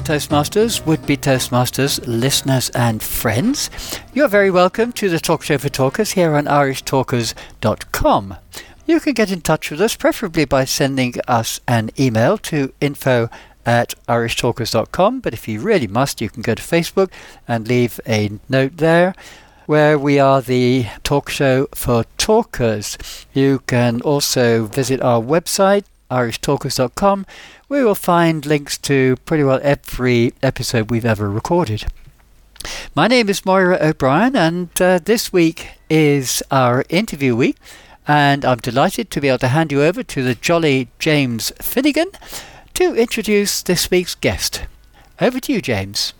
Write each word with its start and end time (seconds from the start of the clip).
Toastmasters, 0.00 0.84
would 0.86 1.06
be 1.06 1.16
Toastmasters, 1.16 2.00
listeners, 2.06 2.70
and 2.70 3.02
friends. 3.02 3.70
You're 4.12 4.28
very 4.28 4.50
welcome 4.50 4.92
to 4.92 5.08
the 5.08 5.20
Talk 5.20 5.42
Show 5.42 5.58
for 5.58 5.68
Talkers 5.68 6.12
here 6.12 6.34
on 6.34 6.46
IrishTalkers.com. 6.46 8.36
You 8.86 9.00
can 9.00 9.14
get 9.14 9.30
in 9.30 9.40
touch 9.40 9.70
with 9.70 9.80
us, 9.80 9.96
preferably 9.96 10.44
by 10.44 10.64
sending 10.64 11.14
us 11.28 11.60
an 11.68 11.90
email 11.98 12.38
to 12.38 12.72
info 12.80 13.28
at 13.64 13.94
IrishTalkers.com. 14.08 15.20
But 15.20 15.34
if 15.34 15.46
you 15.46 15.60
really 15.60 15.86
must, 15.86 16.20
you 16.20 16.28
can 16.28 16.42
go 16.42 16.54
to 16.54 16.62
Facebook 16.62 17.10
and 17.46 17.68
leave 17.68 18.00
a 18.06 18.30
note 18.48 18.78
there 18.78 19.14
where 19.66 19.96
we 19.96 20.18
are 20.18 20.42
the 20.42 20.86
talk 21.04 21.28
show 21.30 21.68
for 21.74 22.04
talkers. 22.18 22.98
You 23.32 23.60
can 23.66 24.00
also 24.00 24.64
visit 24.64 25.00
our 25.00 25.20
website, 25.22 25.84
irishtalkers.com, 26.10 27.24
where 27.70 27.82
you'll 27.82 27.94
find 27.94 28.46
links 28.46 28.76
to 28.76 29.14
pretty 29.26 29.44
well 29.44 29.60
every 29.62 30.32
episode 30.42 30.90
we've 30.90 31.04
ever 31.04 31.30
recorded. 31.30 31.84
My 32.96 33.06
name 33.06 33.28
is 33.28 33.46
Moira 33.46 33.78
O'Brien, 33.80 34.34
and 34.34 34.68
uh, 34.82 34.98
this 34.98 35.32
week 35.32 35.68
is 35.88 36.42
our 36.50 36.84
interview 36.88 37.36
week. 37.36 37.56
And 38.08 38.44
I'm 38.44 38.58
delighted 38.58 39.08
to 39.12 39.20
be 39.20 39.28
able 39.28 39.38
to 39.38 39.48
hand 39.48 39.70
you 39.70 39.84
over 39.84 40.02
to 40.02 40.24
the 40.24 40.34
jolly 40.34 40.88
James 40.98 41.52
Finnegan 41.60 42.10
to 42.74 42.96
introduce 42.96 43.62
this 43.62 43.88
week's 43.88 44.16
guest. 44.16 44.64
Over 45.20 45.38
to 45.38 45.52
you, 45.52 45.62
James. 45.62 46.12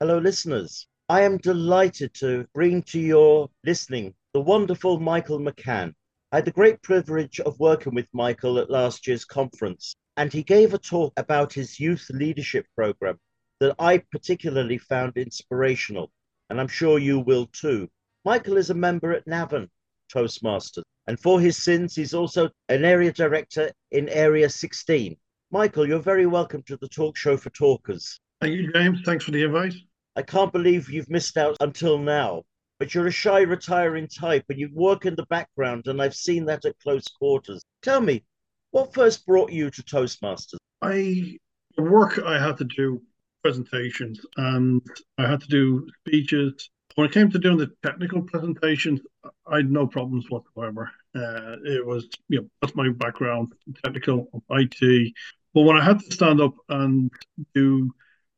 Hello, 0.00 0.18
listeners. 0.18 0.88
I 1.08 1.22
am 1.22 1.38
delighted 1.38 2.12
to 2.14 2.44
bring 2.54 2.82
to 2.82 2.98
your 2.98 3.48
listening 3.64 4.14
the 4.34 4.40
wonderful 4.40 4.98
Michael 4.98 5.38
McCann. 5.38 5.94
I 6.32 6.38
had 6.38 6.44
the 6.44 6.50
great 6.50 6.82
privilege 6.82 7.38
of 7.38 7.60
working 7.60 7.94
with 7.94 8.08
Michael 8.12 8.58
at 8.58 8.68
last 8.68 9.06
year's 9.06 9.24
conference, 9.24 9.94
and 10.18 10.32
he 10.32 10.42
gave 10.42 10.74
a 10.74 10.78
talk 10.78 11.12
about 11.16 11.52
his 11.52 11.78
youth 11.78 12.10
leadership 12.10 12.66
program 12.74 13.16
that 13.60 13.76
I 13.78 13.98
particularly 14.10 14.76
found 14.76 15.16
inspirational, 15.16 16.10
and 16.50 16.60
I'm 16.60 16.66
sure 16.66 16.98
you 16.98 17.20
will 17.20 17.46
too. 17.46 17.88
Michael 18.24 18.56
is 18.56 18.70
a 18.70 18.74
member 18.74 19.12
at 19.12 19.28
Navan 19.28 19.70
Toastmasters, 20.12 20.82
and 21.06 21.20
for 21.20 21.40
his 21.40 21.56
sins, 21.56 21.94
he's 21.94 22.14
also 22.14 22.50
an 22.68 22.84
area 22.84 23.12
director 23.12 23.70
in 23.92 24.08
Area 24.08 24.50
16. 24.50 25.16
Michael, 25.52 25.86
you're 25.86 26.00
very 26.00 26.26
welcome 26.26 26.64
to 26.64 26.76
the 26.78 26.88
talk 26.88 27.16
show 27.16 27.36
for 27.36 27.50
talkers. 27.50 28.18
Thank 28.40 28.54
you, 28.54 28.72
James. 28.72 28.98
Thanks 29.04 29.24
for 29.24 29.30
the 29.30 29.44
invite. 29.44 29.74
I 30.16 30.22
can't 30.22 30.52
believe 30.52 30.90
you've 30.90 31.10
missed 31.10 31.36
out 31.36 31.56
until 31.60 31.96
now. 31.96 32.42
But 32.80 32.94
you're 32.94 33.08
a 33.08 33.12
shy, 33.12 33.40
retiring 33.40 34.06
type 34.06 34.44
and 34.48 34.58
you 34.58 34.70
work 34.72 35.04
in 35.04 35.16
the 35.16 35.26
background, 35.26 35.88
and 35.88 36.00
I've 36.00 36.14
seen 36.14 36.44
that 36.46 36.64
at 36.64 36.78
close 36.78 37.08
quarters. 37.08 37.60
Tell 37.82 38.00
me, 38.00 38.24
what 38.70 38.94
first 38.94 39.26
brought 39.26 39.50
you 39.50 39.70
to 39.70 39.82
Toastmasters? 39.82 40.58
I 40.82 41.38
the 41.76 41.82
work 41.82 42.18
I 42.18 42.44
had 42.44 42.56
to 42.58 42.64
do 42.64 43.02
presentations 43.42 44.20
and 44.36 44.82
I 45.16 45.28
had 45.28 45.40
to 45.42 45.48
do 45.48 45.86
speeches. 46.00 46.70
When 46.96 47.06
it 47.06 47.12
came 47.12 47.30
to 47.30 47.38
doing 47.38 47.58
the 47.58 47.70
technical 47.84 48.22
presentations, 48.22 49.00
I 49.46 49.56
had 49.56 49.70
no 49.70 49.86
problems 49.86 50.28
whatsoever. 50.28 50.90
Uh, 51.14 51.56
it 51.64 51.86
was, 51.86 52.08
you 52.28 52.40
know, 52.40 52.48
that's 52.60 52.74
my 52.74 52.88
background, 52.90 53.52
technical, 53.84 54.28
IT. 54.50 55.14
But 55.54 55.62
when 55.62 55.76
I 55.76 55.84
had 55.84 56.00
to 56.00 56.12
stand 56.12 56.40
up 56.40 56.54
and 56.68 57.10
do 57.54 57.90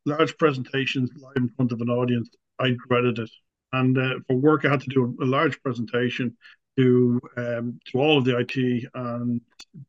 large 0.04 0.36
presentations 0.36 1.10
live 1.16 1.36
in 1.36 1.48
front 1.50 1.72
of 1.72 1.80
an 1.80 1.88
audience, 1.88 2.28
I 2.58 2.76
dreaded 2.88 3.18
it. 3.18 3.30
And 3.72 3.96
uh, 3.96 4.14
for 4.26 4.36
work, 4.36 4.64
I 4.64 4.70
had 4.70 4.80
to 4.80 4.90
do 4.90 5.16
a, 5.20 5.24
large 5.24 5.60
presentation 5.62 6.36
to 6.80 7.20
um, 7.36 7.80
to 7.86 7.98
all 7.98 8.18
of 8.18 8.24
the 8.24 8.38
IT 8.38 8.90
and 8.94 9.40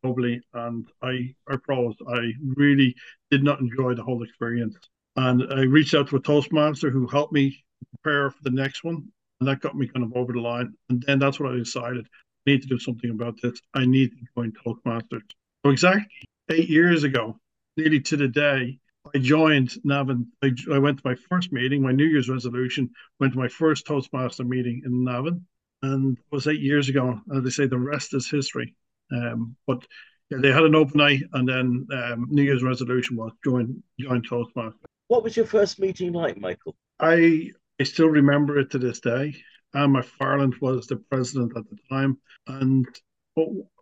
globally, 0.03 0.41
and 0.53 0.87
I 1.01 1.33
I 1.47 1.57
froze. 1.65 1.95
I 2.07 2.33
really 2.55 2.95
did 3.29 3.43
not 3.43 3.61
enjoy 3.61 3.95
the 3.95 4.03
whole 4.03 4.23
experience. 4.23 4.75
And 5.15 5.53
I 5.53 5.61
reached 5.61 5.93
out 5.93 6.09
to 6.09 6.17
a 6.17 6.21
Toastmaster 6.21 6.89
who 6.89 7.07
helped 7.07 7.33
me 7.33 7.63
prepare 7.91 8.31
for 8.31 8.43
the 8.43 8.51
next 8.51 8.83
one, 8.83 9.07
and 9.39 9.49
that 9.49 9.61
got 9.61 9.75
me 9.75 9.87
kind 9.87 10.05
of 10.05 10.15
over 10.15 10.33
the 10.33 10.39
line. 10.39 10.73
And 10.89 11.03
then 11.07 11.19
that's 11.19 11.39
what 11.39 11.53
I 11.53 11.57
decided: 11.57 12.05
I 12.05 12.51
need 12.51 12.61
to 12.63 12.67
do 12.67 12.79
something 12.79 13.09
about 13.09 13.41
this. 13.41 13.59
I 13.73 13.85
need 13.85 14.11
to 14.11 14.25
join 14.35 14.51
Toastmasters. 14.51 15.23
So 15.65 15.71
exactly 15.71 16.07
eight 16.49 16.69
years 16.69 17.03
ago, 17.03 17.39
nearly 17.77 18.01
to 18.01 18.17
the 18.17 18.27
day, 18.27 18.79
I 19.15 19.17
joined 19.17 19.77
Navan. 19.83 20.27
I, 20.43 20.51
I, 20.71 20.77
went 20.77 20.97
to 20.97 21.07
my 21.07 21.15
first 21.15 21.51
meeting, 21.51 21.81
my 21.81 21.91
New 21.91 22.05
Year's 22.05 22.29
resolution, 22.29 22.89
went 23.19 23.33
to 23.33 23.39
my 23.39 23.47
first 23.47 23.85
Toastmaster 23.85 24.43
meeting 24.43 24.83
in 24.85 25.03
Navan, 25.03 25.45
and 25.81 26.17
it 26.17 26.23
was 26.31 26.47
eight 26.47 26.61
years 26.61 26.89
ago. 26.89 27.19
And 27.27 27.45
they 27.45 27.49
say 27.49 27.67
the 27.67 27.77
rest 27.77 28.13
is 28.13 28.29
history. 28.29 28.75
Um, 29.11 29.55
but 29.67 29.85
yeah, 30.29 30.37
they 30.41 30.51
had 30.51 30.63
an 30.63 30.75
open 30.75 30.97
night, 30.97 31.23
and 31.33 31.47
then 31.47 31.87
um, 31.93 32.27
New 32.29 32.43
Year's 32.43 32.63
resolution 32.63 33.17
was 33.17 33.31
join 33.43 33.83
join 33.99 34.23
Toastmaster. 34.23 34.87
What 35.07 35.23
was 35.23 35.35
your 35.35 35.45
first 35.45 35.79
meeting 35.79 36.13
like, 36.13 36.37
Michael? 36.37 36.75
I 36.99 37.51
I 37.79 37.83
still 37.83 38.07
remember 38.07 38.57
it 38.57 38.71
to 38.71 38.79
this 38.79 38.99
day. 38.99 39.35
Anne 39.73 39.93
McFarland 39.93 40.59
was 40.61 40.87
the 40.87 40.97
president 40.97 41.53
at 41.57 41.63
the 41.69 41.77
time, 41.89 42.17
and 42.47 42.87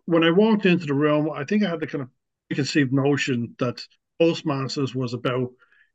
when 0.06 0.24
I 0.24 0.32
walked 0.32 0.66
into 0.66 0.86
the 0.86 0.94
room, 0.94 1.30
I 1.30 1.44
think 1.44 1.64
I 1.64 1.70
had 1.70 1.80
the 1.80 1.88
kind 1.88 2.02
of 2.02 2.09
preconceived 2.50 2.92
notion 2.92 3.56
that 3.59 3.82
Toastmasters 4.20 4.96
was 4.96 5.14
about, 5.14 5.52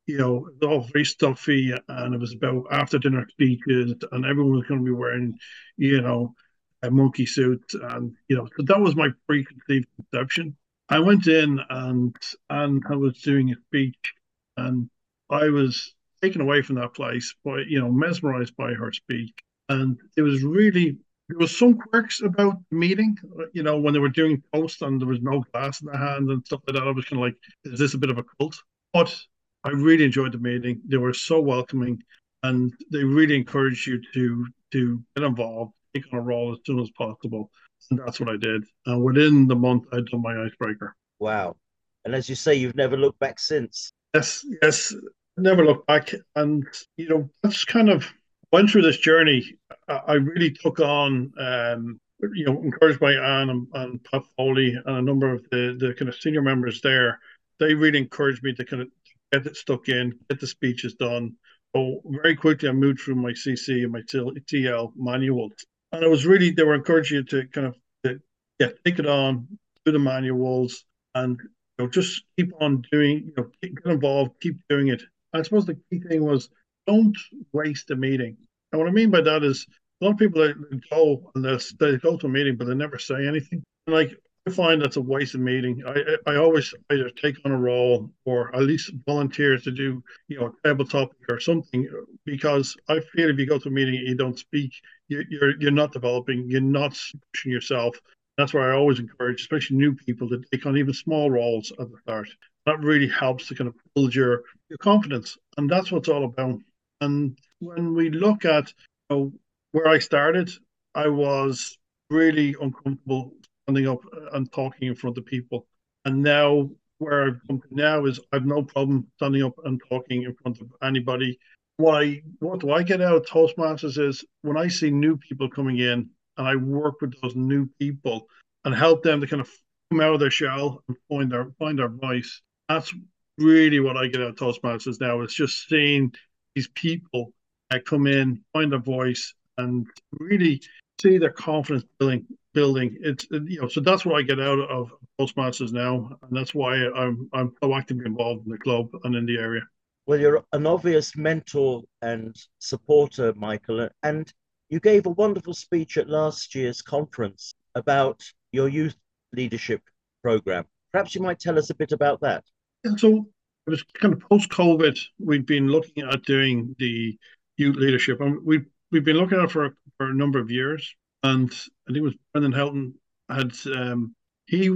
you 0.07 0.19
know, 0.19 0.47
it 0.47 0.55
was 0.61 0.69
all 0.69 0.89
very 0.93 1.05
stuffy 1.05 1.73
and 1.89 2.15
it 2.15 2.21
was 2.21 2.35
about 2.35 2.67
after 2.71 2.99
dinner 2.99 3.27
speeches 3.31 3.95
and 4.13 4.27
everyone 4.27 4.53
was 4.53 4.67
going 4.67 4.81
to 4.81 4.85
be 4.85 4.93
wearing, 4.93 5.39
you 5.77 6.01
know, 6.01 6.35
a 6.83 6.91
monkey 6.91 7.27
suit. 7.27 7.65
And, 7.75 8.15
you 8.29 8.37
know, 8.37 8.47
so 8.57 8.65
that 8.65 8.81
was 8.81 8.97
my 8.97 9.09
preconceived 9.27 9.87
conception. 9.97 10.57
I 10.89 10.99
went 10.99 11.27
in 11.27 11.59
and 11.71 12.15
and 12.51 12.83
I 12.89 12.97
was 12.97 13.21
doing 13.23 13.51
a 13.51 13.55
speech 13.69 14.15
and 14.57 14.91
I 15.31 15.49
was 15.49 15.95
taken 16.23 16.43
away 16.43 16.63
from 16.63 16.77
that 16.77 16.95
place 16.95 17.35
by, 17.45 17.61
you 17.67 17.81
know, 17.81 17.91
mesmerized 17.91 18.57
by 18.57 18.75
her 18.75 18.93
speech. 18.93 19.33
And 19.71 19.99
it 20.17 20.23
was 20.23 20.43
really 20.43 20.99
there 21.29 21.39
was 21.39 21.57
some 21.57 21.79
quirks 21.79 22.21
about 22.21 22.59
the 22.71 22.77
meeting, 22.77 23.17
uh, 23.41 23.45
you 23.55 23.63
know, 23.63 23.79
when 23.79 23.95
they 23.95 24.01
were 24.01 24.11
doing 24.11 24.43
posts 24.53 24.83
and 24.83 25.01
there 25.01 25.09
was 25.09 25.23
no 25.23 25.43
glass 25.53 25.81
in 25.81 25.87
the 25.87 25.97
hand 25.97 26.29
and 26.29 26.45
stuff 26.45 26.61
like 26.67 26.77
that. 26.77 26.87
I 26.87 26.91
was 26.91 27.07
kind 27.07 27.23
of 27.23 27.27
like, 27.27 27.37
is 27.65 27.79
this 27.79 27.95
a 27.95 27.99
bit 27.99 28.11
of 28.11 28.19
a 28.19 28.25
cult? 28.39 28.63
But 28.93 29.17
I 29.65 29.71
really 29.71 30.05
enjoyed 30.05 30.33
the 30.33 30.39
meeting. 30.39 30.81
They 30.87 30.97
were 30.97 31.15
so 31.15 31.41
welcoming 31.41 32.03
and 32.43 32.73
they 32.91 33.03
really 33.03 33.37
encouraged 33.37 33.87
you 33.87 34.01
to 34.13 34.47
to 34.73 35.03
get 35.17 35.25
involved, 35.25 35.73
take 35.95 36.05
on 36.13 36.19
a 36.19 36.23
role 36.23 36.53
as 36.53 36.59
soon 36.67 36.81
as 36.81 36.91
possible. 36.91 37.51
And 37.91 37.99
that's 37.99 38.21
what 38.21 38.29
I 38.29 38.37
did. 38.37 38.65
And 38.87 39.03
within 39.03 39.47
the 39.47 39.57
month, 39.57 39.85
I'd 39.93 40.07
done 40.07 40.23
my 40.23 40.43
icebreaker. 40.43 40.95
Wow. 41.19 41.57
And 42.05 42.15
as 42.15 42.29
you 42.29 42.35
say, 42.35 42.55
you've 42.55 42.75
never 42.75 42.97
looked 42.97 43.19
back 43.19 43.39
since. 43.39 43.91
Yes, 44.15 44.45
yes, 44.63 44.95
never 45.37 45.65
looked 45.65 45.87
back. 45.87 46.13
And, 46.35 46.67
you 46.97 47.09
know, 47.09 47.31
that's 47.43 47.65
kind 47.65 47.89
of 47.89 48.13
went 48.55 48.71
through 48.71 48.83
this 48.83 48.99
journey, 48.99 49.57
I 49.89 50.13
really 50.13 50.53
took 50.53 50.79
on, 50.79 51.33
um, 51.41 52.01
you 52.35 52.45
know, 52.47 52.63
encouraged 52.63 53.01
by 53.01 53.15
Anne 53.15 53.51
and, 53.51 53.67
and 53.75 54.05
Pat 54.05 54.23
Foley 54.37 54.77
and 54.87 54.97
a 54.97 55.03
number 55.03 55.33
of 55.33 55.45
the, 55.51 55.77
the 55.77 55.93
kind 55.95 56.09
of 56.09 56.15
senior 56.15 56.41
members 56.41 56.81
there. 56.81 57.19
They 57.59 57.75
really 57.75 57.99
encouraged 57.99 58.45
me 58.45 58.55
to 58.55 58.65
kind 58.65 58.83
of 58.83 58.89
get 59.35 59.47
it 59.47 59.57
stuck 59.57 59.89
in, 59.89 60.19
get 60.29 60.41
the 60.41 60.47
speeches 60.47 60.95
done. 60.95 61.35
So 61.75 62.01
very 62.05 62.37
quickly, 62.37 62.69
I 62.69 62.73
moved 62.73 63.01
through 63.01 63.17
my 63.17 63.33
CC 63.33 63.83
and 63.83 63.93
my 63.93 64.03
TL 64.03 64.93
manuals, 64.97 65.53
and 65.93 66.05
I 66.05 66.09
was 66.09 66.25
really 66.25 66.51
they 66.51 66.63
were 66.63 66.75
encouraging 66.75 67.17
you 67.17 67.25
to 67.25 67.49
kind 67.49 67.67
of 67.67 67.77
to, 68.05 68.21
yeah 68.61 68.71
take 68.85 68.99
it 68.99 69.07
on, 69.07 69.49
do 69.85 69.93
the 69.93 69.99
manuals, 69.99 70.85
and 71.15 71.39
you 71.43 71.85
know 71.85 71.91
just 71.91 72.23
keep 72.37 72.53
on 72.61 72.85
doing, 72.93 73.25
you 73.27 73.33
know, 73.37 73.51
get 73.61 73.73
involved, 73.85 74.41
keep 74.41 74.57
doing 74.69 74.89
it. 74.89 75.03
I 75.33 75.43
suppose 75.43 75.67
the 75.67 75.79
key 75.91 76.01
thing 76.01 76.25
was 76.25 76.49
don't 76.87 77.17
waste 77.53 77.91
a 77.91 77.97
meeting. 77.97 78.37
And 78.71 78.81
what 78.81 78.89
I 78.89 78.93
mean 78.93 79.11
by 79.11 79.23
that 79.23 79.43
is 79.43 79.67
a 80.01 80.05
lot 80.05 80.13
of 80.13 80.19
people 80.19 80.55
go 80.91 81.33
and 81.35 81.45
they 81.45 81.97
go 81.99 82.17
to 82.17 82.27
a 82.27 82.29
meeting, 82.29 82.57
but 82.57 82.67
they 82.67 82.75
never 82.75 82.99
say 82.99 83.27
anything. 83.27 83.65
Like 83.87 84.17
I 84.47 84.51
find 84.51 84.83
that's 84.83 84.97
a 84.97 85.01
waste 85.01 85.35
of 85.35 85.41
meeting. 85.41 85.83
I 85.87 86.17
I 86.31 86.37
always 86.37 86.75
either 86.91 87.09
take 87.11 87.37
on 87.45 87.53
a 87.53 87.57
role 87.59 88.11
or 88.27 88.55
at 88.55 88.63
least 88.63 88.93
volunteer 89.07 89.57
to 89.59 89.71
do 89.71 90.03
you 90.29 90.39
know 90.39 90.47
a 90.47 90.69
table 90.69 90.85
topic 90.85 91.17
or 91.31 91.41
something 91.41 91.89
because 92.27 92.77
I 92.89 93.01
feel 93.01 93.31
if 93.31 93.39
you 93.39 93.47
go 93.47 93.59
to 93.59 93.69
a 93.69 93.73
meeting 93.73 93.97
and 93.97 94.09
you 94.09 94.15
don't 94.17 94.39
speak, 94.39 94.73
you're 95.09 95.25
you're, 95.31 95.61
you're 95.61 95.71
not 95.71 95.93
developing, 95.93 96.45
you're 96.51 96.61
not 96.61 96.99
pushing 97.33 97.53
yourself. 97.53 97.97
That's 98.37 98.53
why 98.53 98.69
I 98.69 98.73
always 98.73 98.99
encourage, 98.99 99.41
especially 99.41 99.77
new 99.77 99.95
people, 99.95 100.29
to 100.29 100.43
take 100.53 100.67
on 100.67 100.77
even 100.77 100.93
small 100.93 101.31
roles 101.31 101.73
at 101.81 101.91
the 101.91 101.99
start. 102.03 102.29
That 102.67 102.81
really 102.81 103.09
helps 103.09 103.47
to 103.49 103.55
kind 103.55 103.69
of 103.69 103.75
build 103.95 104.15
your 104.15 104.43
your 104.69 104.79
confidence, 104.79 105.39
and 105.57 105.71
that's 105.71 105.91
what 105.91 106.01
it's 106.01 106.09
all 106.09 106.25
about. 106.25 106.61
And 107.01 107.39
when 107.61 107.95
we 107.95 108.11
look 108.11 108.45
at 108.45 108.73
you 109.09 109.17
know, 109.17 109.33
where 109.73 109.89
I 109.89 110.01
started, 110.01 110.51
I 110.95 111.09
was 111.09 111.79
really 112.11 112.55
uncomfortable 112.61 113.33
standing 113.65 113.89
up 113.89 114.01
and 114.33 114.51
talking 114.53 114.89
in 114.89 114.95
front 114.95 115.19
of 115.19 115.25
people. 115.25 115.67
And 116.05 116.23
now, 116.23 116.71
where 116.99 117.27
I've 117.27 117.41
come 117.47 117.61
to 117.61 117.69
now 117.71 118.05
is 118.07 118.21
I've 118.33 118.47
no 118.47 118.63
problem 118.63 119.07
standing 119.17 119.43
up 119.43 119.55
and 119.65 119.81
talking 119.89 120.23
in 120.23 120.35
front 120.35 120.61
of 120.61 120.69
anybody. 120.83 121.39
What 121.77 122.03
I 122.03 122.23
what 122.39 122.61
do 122.61 122.71
I 122.71 122.83
get 122.83 123.03
out 123.03 123.17
of 123.17 123.27
Toastmasters 123.27 123.99
is 123.99 124.25
when 124.43 124.57
I 124.57 124.69
see 124.69 124.91
new 124.91 125.17
people 125.17 125.49
coming 125.49 125.79
in 125.79 126.09
and 126.37 126.49
I 126.49 126.57
work 126.57 127.01
with 127.01 127.21
those 127.21 127.35
new 127.35 127.69
people 127.81 128.29
and 128.65 128.75
help 128.75 129.03
them 129.03 129.21
to 129.21 129.27
kind 129.27 129.41
of 129.41 129.51
come 129.91 130.01
out 130.01 130.15
of 130.15 130.21
their 130.21 130.31
shell 130.31 130.83
and 130.89 130.97
find 131.09 131.33
their 131.33 131.51
find 131.59 131.79
their 131.79 131.89
voice. 131.89 132.43
That's 132.69 132.95
really 133.39 133.81
what 133.81 133.97
I 133.97 134.07
get 134.07 134.21
out 134.21 134.29
of 134.29 134.37
Toastmasters 134.37 135.01
now 135.01 135.21
is 135.23 135.35
just 135.35 135.69
seeing 135.69 136.15
these 136.55 136.69
people 136.69 137.33
uh, 137.73 137.79
come 137.85 138.07
in, 138.07 138.43
find 138.53 138.71
their 138.71 138.79
voice, 138.79 139.35
and 139.59 139.87
really 140.13 140.61
see 141.01 141.19
their 141.19 141.31
confidence 141.31 141.85
building. 141.99 142.27
Building 142.55 142.97
it's 143.01 143.27
uh, 143.33 143.41
you 143.43 143.61
know 143.61 143.69
so 143.69 143.81
that's 143.81 144.07
what 144.07 144.17
I 144.17 144.23
get 144.23 144.41
out 144.41 144.61
of 144.71 144.93
Toastmasters 145.21 145.73
now, 145.73 146.17
and 146.23 146.37
that's 146.37 146.55
why 146.55 146.77
I'm 146.77 147.29
I'm 147.33 147.53
so 147.63 147.75
actively 147.75 148.07
involved 148.07 148.47
in 148.47 148.53
the 148.53 148.59
club 148.59 148.89
and 149.03 149.17
in 149.17 149.27
the 149.27 149.37
area. 149.37 149.63
Well, 150.07 150.21
you're 150.21 150.45
an 150.53 150.67
obvious 150.67 151.17
mentor 151.17 151.83
and 152.03 152.37
supporter, 152.61 153.33
Michael, 153.35 153.89
and 154.03 154.33
you 154.69 154.79
gave 154.79 155.07
a 155.07 155.11
wonderful 155.11 155.55
speech 155.55 155.97
at 155.97 156.09
last 156.09 156.55
year's 156.55 156.83
conference 156.83 157.55
about 157.75 158.23
your 158.53 158.69
youth 158.69 158.97
leadership 159.33 159.83
program. 160.23 160.65
Perhaps 160.93 161.15
you 161.15 161.23
might 161.23 161.41
tell 161.41 161.59
us 161.59 161.71
a 161.71 161.75
bit 161.75 161.93
about 161.93 162.21
that. 162.21 162.45
Yeah, 162.85 162.97
so 162.97 163.27
it 163.67 163.71
was 163.71 163.83
kind 163.95 164.15
of 164.15 164.21
post 164.21 164.51
COVID. 164.51 164.99
We've 165.19 165.47
been 165.47 165.69
looking 165.69 166.05
at 166.05 166.23
doing 166.25 166.77
the 166.79 167.19
youth 167.57 167.77
leadership, 167.77 168.21
and 168.21 168.45
we've 168.45 168.67
we've 168.91 169.05
been 169.05 169.17
looking 169.17 169.39
at 169.39 169.45
it 169.45 169.51
for 169.51 169.77
for 169.97 170.11
a 170.11 170.15
number 170.15 170.39
of 170.39 170.51
years. 170.51 170.95
And 171.25 171.51
I 171.51 171.93
think 171.93 171.99
it 171.99 172.03
was 172.03 172.15
Brendan 172.33 172.53
Helton 172.53 172.93
had 173.31 173.53
um, 173.75 174.15
he 174.47 174.67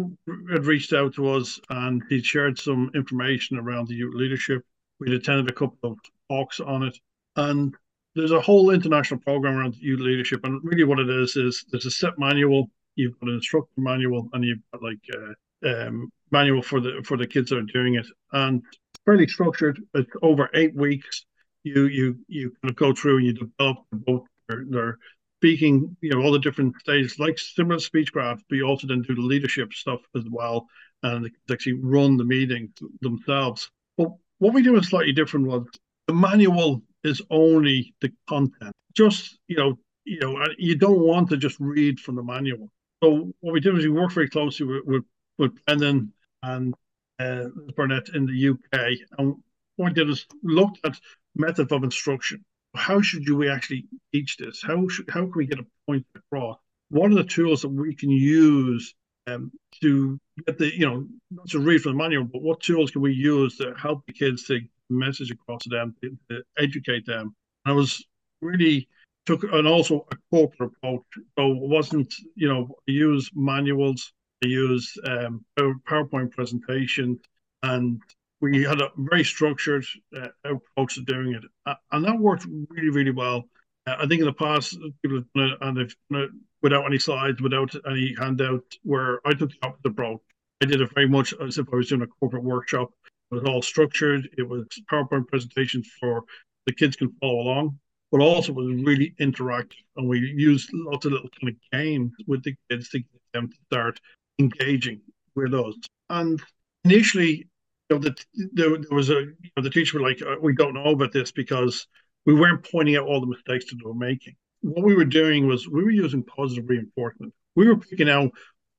had 0.51 0.65
reached 0.65 0.95
out 0.95 1.15
to 1.15 1.29
us 1.29 1.61
and 1.69 2.03
he 2.09 2.23
shared 2.23 2.59
some 2.59 2.91
information 2.95 3.59
around 3.59 3.87
the 3.87 3.95
youth 3.95 4.15
leadership. 4.15 4.63
We'd 4.99 5.13
attended 5.13 5.51
a 5.51 5.55
couple 5.55 5.91
of 5.91 5.99
talks 6.31 6.59
on 6.59 6.85
it, 6.85 6.99
and 7.37 7.75
there's 8.15 8.33
a 8.33 8.41
whole 8.41 8.71
international 8.71 9.21
program 9.21 9.59
around 9.59 9.77
youth 9.77 10.01
leadership. 10.01 10.41
And 10.45 10.59
really, 10.65 10.85
what 10.85 10.99
it 10.99 11.11
is 11.11 11.37
is 11.37 11.67
there's 11.71 11.85
a 11.85 11.91
set 11.91 12.19
manual, 12.19 12.71
you've 12.97 13.21
got 13.21 13.29
an 13.29 13.35
instructor 13.35 13.71
manual, 13.77 14.31
and 14.33 14.43
you've 14.43 14.59
got 14.73 14.83
like 14.83 14.99
uh, 15.15 15.69
um, 15.69 16.11
manual 16.31 16.63
for 16.63 16.81
the 16.81 17.03
for 17.05 17.19
the 17.19 17.27
kids 17.27 17.51
that 17.51 17.59
are 17.59 17.73
doing 17.75 17.97
it, 17.97 18.07
and 18.33 18.63
it's 18.71 19.03
fairly 19.05 19.29
structured. 19.29 19.79
It's 19.93 20.11
over 20.23 20.49
eight 20.55 20.75
weeks. 20.75 21.27
You 21.63 21.89
you 21.89 22.19
you 22.27 22.55
kind 22.63 22.71
of 22.71 22.77
go 22.77 22.95
through 22.95 23.19
and 23.19 23.27
you 23.27 23.33
develop 23.35 23.79
both 23.93 24.25
their, 24.49 24.65
their 24.67 24.99
speaking, 25.39 25.97
you 26.01 26.11
know, 26.11 26.21
all 26.21 26.33
the 26.33 26.39
different 26.39 26.75
stages, 26.81 27.19
like 27.19 27.39
similar 27.39 27.79
Speechcraft, 27.79 28.43
but 28.49 28.57
you 28.57 28.65
also 28.65 28.87
then 28.87 29.03
do 29.03 29.15
the 29.15 29.21
leadership 29.21 29.73
stuff 29.73 30.01
as 30.17 30.25
well, 30.29 30.67
and 31.03 31.31
actually 31.51 31.75
run 31.75 32.17
the 32.17 32.25
meetings 32.25 32.71
themselves. 33.01 33.71
But 33.97 34.09
what 34.39 34.53
we 34.53 34.63
do 34.63 34.77
is 34.77 34.89
slightly 34.89 35.13
different. 35.13 35.47
Was 35.47 35.67
the 36.09 36.15
manual 36.15 36.83
is 37.05 37.23
only 37.31 37.95
the 38.01 38.13
content. 38.29 38.73
Just 38.95 39.39
you 39.47 39.57
know, 39.57 39.79
you 40.05 40.21
know, 40.21 40.45
you 40.59 40.75
don't 40.77 41.01
want 41.01 41.29
to 41.31 41.37
just 41.37 41.57
read 41.61 42.01
from 42.01 42.17
the 42.17 42.23
manual. 42.23 42.69
So 43.03 43.33
what 43.41 43.53
we 43.53 43.61
did 43.61 43.79
is 43.79 43.85
we 43.85 43.91
worked 43.91 44.15
very 44.15 44.29
closely 44.29 44.67
with 44.67 44.85
with, 44.85 45.05
with 45.39 45.65
Brendan 45.67 46.13
and 46.43 46.75
uh, 47.21 47.45
Burnett 47.77 48.09
in 48.15 48.27
the 48.27 48.49
UK, 48.51 48.99
and 49.19 49.37
what 49.77 49.91
we 49.91 49.93
did 49.93 50.11
is 50.11 50.27
looked 50.43 50.81
at 50.85 50.99
method 51.37 51.71
of 51.71 51.85
instruction. 51.85 52.45
How 52.75 53.01
should 53.01 53.29
we 53.29 53.49
actually 53.49 53.87
teach 54.13 54.37
this? 54.37 54.63
How 54.63 54.87
should 54.89 55.09
how 55.11 55.23
can 55.23 55.33
we 55.35 55.47
get 55.47 55.59
a 55.59 55.67
point 55.87 56.07
across? 56.15 56.59
What 56.91 57.11
are 57.11 57.17
the 57.17 57.25
tools 57.25 57.63
that 57.63 57.69
we 57.69 57.95
can 57.95 58.11
use 58.11 58.95
um, 59.27 59.53
to 59.83 60.19
get 60.47 60.59
the 60.59 60.75
you 60.75 60.87
know 60.87 61.07
not 61.31 61.49
to 61.49 61.59
read 61.59 61.83
from 61.83 61.93
the 61.93 61.99
manual, 61.99 62.25
but 62.25 62.43
what 62.43 62.61
tools 62.61 62.91
can 62.91 63.03
we 63.03 63.13
use 63.13 63.57
to 63.59 63.75
help 63.75 64.05
the 64.07 64.13
kids 64.13 64.45
to 64.45 64.61
message 64.91 65.31
across 65.31 65.63
to 65.65 65.69
them 65.69 65.95
to, 66.03 66.17
to 66.31 66.43
educate 66.59 67.07
them? 67.07 67.35
And 67.65 67.73
I 67.73 67.77
was 67.77 68.05
really 68.41 68.89
took 69.27 69.43
and 69.43 69.67
also 69.67 70.07
a 70.13 70.17
corporate 70.31 70.73
approach. 70.77 71.05
So 71.39 71.53
it 71.53 71.69
wasn't 71.69 72.15
you 72.35 72.49
know 72.49 72.75
I 72.89 72.93
use 72.93 73.31
manuals 73.35 74.13
I 74.45 74.49
use 74.49 74.97
um, 75.05 75.45
PowerPoint 75.59 76.31
presentation, 76.31 77.19
and 77.63 78.01
we 78.41 78.63
had 78.63 78.81
a 78.81 78.91
very 78.97 79.25
structured 79.25 79.85
uh, 80.17 80.29
approach 80.45 80.95
to 80.95 81.03
doing 81.03 81.35
it, 81.35 81.43
uh, 81.67 81.75
and 81.93 82.05
that 82.05 82.19
worked 82.19 82.47
really, 82.71 82.91
really 82.91 83.11
well. 83.11 83.45
Uh, 83.87 83.97
I 83.99 84.07
think 84.07 84.21
in 84.21 84.27
the 84.27 84.33
past 84.33 84.77
people 85.03 85.19
have 85.19 85.33
done 85.35 85.51
it 85.51 85.59
and 85.61 85.77
they've 85.77 85.97
done 86.11 86.23
it 86.23 86.31
without 86.63 86.87
any 86.87 86.99
slides, 86.99 87.41
without 87.41 87.75
any 87.87 88.15
handout. 88.19 88.65
Where 88.83 89.21
I 89.27 89.33
took 89.33 89.51
the 89.51 89.67
opposite 89.67 89.87
approach. 89.87 90.21
I 90.63 90.67
did 90.67 90.81
it 90.81 90.91
very 90.95 91.09
much 91.09 91.33
as 91.41 91.59
if 91.59 91.67
I 91.73 91.77
was 91.77 91.89
doing 91.89 92.03
a 92.03 92.07
corporate 92.07 92.43
workshop. 92.43 92.91
It 93.31 93.35
was 93.35 93.45
all 93.45 93.63
structured. 93.63 94.29
It 94.37 94.49
was 94.49 94.67
PowerPoint 94.91 95.29
presentations 95.29 95.89
for 96.01 96.25
the 96.67 96.73
kids 96.75 96.97
can 96.97 97.11
follow 97.21 97.41
along, 97.41 97.79
but 98.11 98.21
also 98.21 98.53
was 98.53 98.83
really 98.83 99.15
interactive. 99.21 99.83
And 99.97 100.09
we 100.09 100.19
used 100.19 100.71
lots 100.73 101.07
of 101.07 101.13
little 101.13 101.31
kind 101.41 101.55
of 101.55 101.71
games 101.73 102.13
with 102.27 102.43
the 102.43 102.55
kids 102.69 102.89
to 102.91 102.99
get 102.99 103.09
them 103.33 103.49
to 103.49 103.57
start 103.67 104.01
engaging 104.39 105.01
with 105.35 105.55
us. 105.55 105.75
And 106.11 106.43
initially, 106.85 107.47
know, 107.91 107.99
the, 107.99 108.17
there, 108.53 108.71
there 108.71 108.97
was 108.97 109.11
a 109.11 109.15
you 109.15 109.51
know, 109.57 109.63
the 109.63 109.71
teacher 109.71 109.99
were 109.99 110.09
like, 110.09 110.21
uh, 110.23 110.37
we 110.41 110.55
don't 110.55 110.75
know 110.75 110.91
about 110.91 111.13
this 111.13 111.33
because 111.33 111.87
we 112.27 112.35
weren't 112.35 112.69
pointing 112.71 112.97
out 112.97 113.07
all 113.07 113.21
the 113.21 113.27
mistakes 113.27 113.67
that 113.67 113.77
they 113.77 113.85
were 113.85 113.95
making. 113.95 114.35
What 114.61 114.85
we 114.85 114.95
were 114.95 115.05
doing 115.05 115.47
was 115.47 115.69
we 115.69 115.85
were 115.85 115.91
using 115.91 116.23
positive 116.23 116.69
reinforcement. 116.69 117.33
We 117.55 117.67
were 117.67 117.77
picking 117.77 118.11
out 118.11 118.33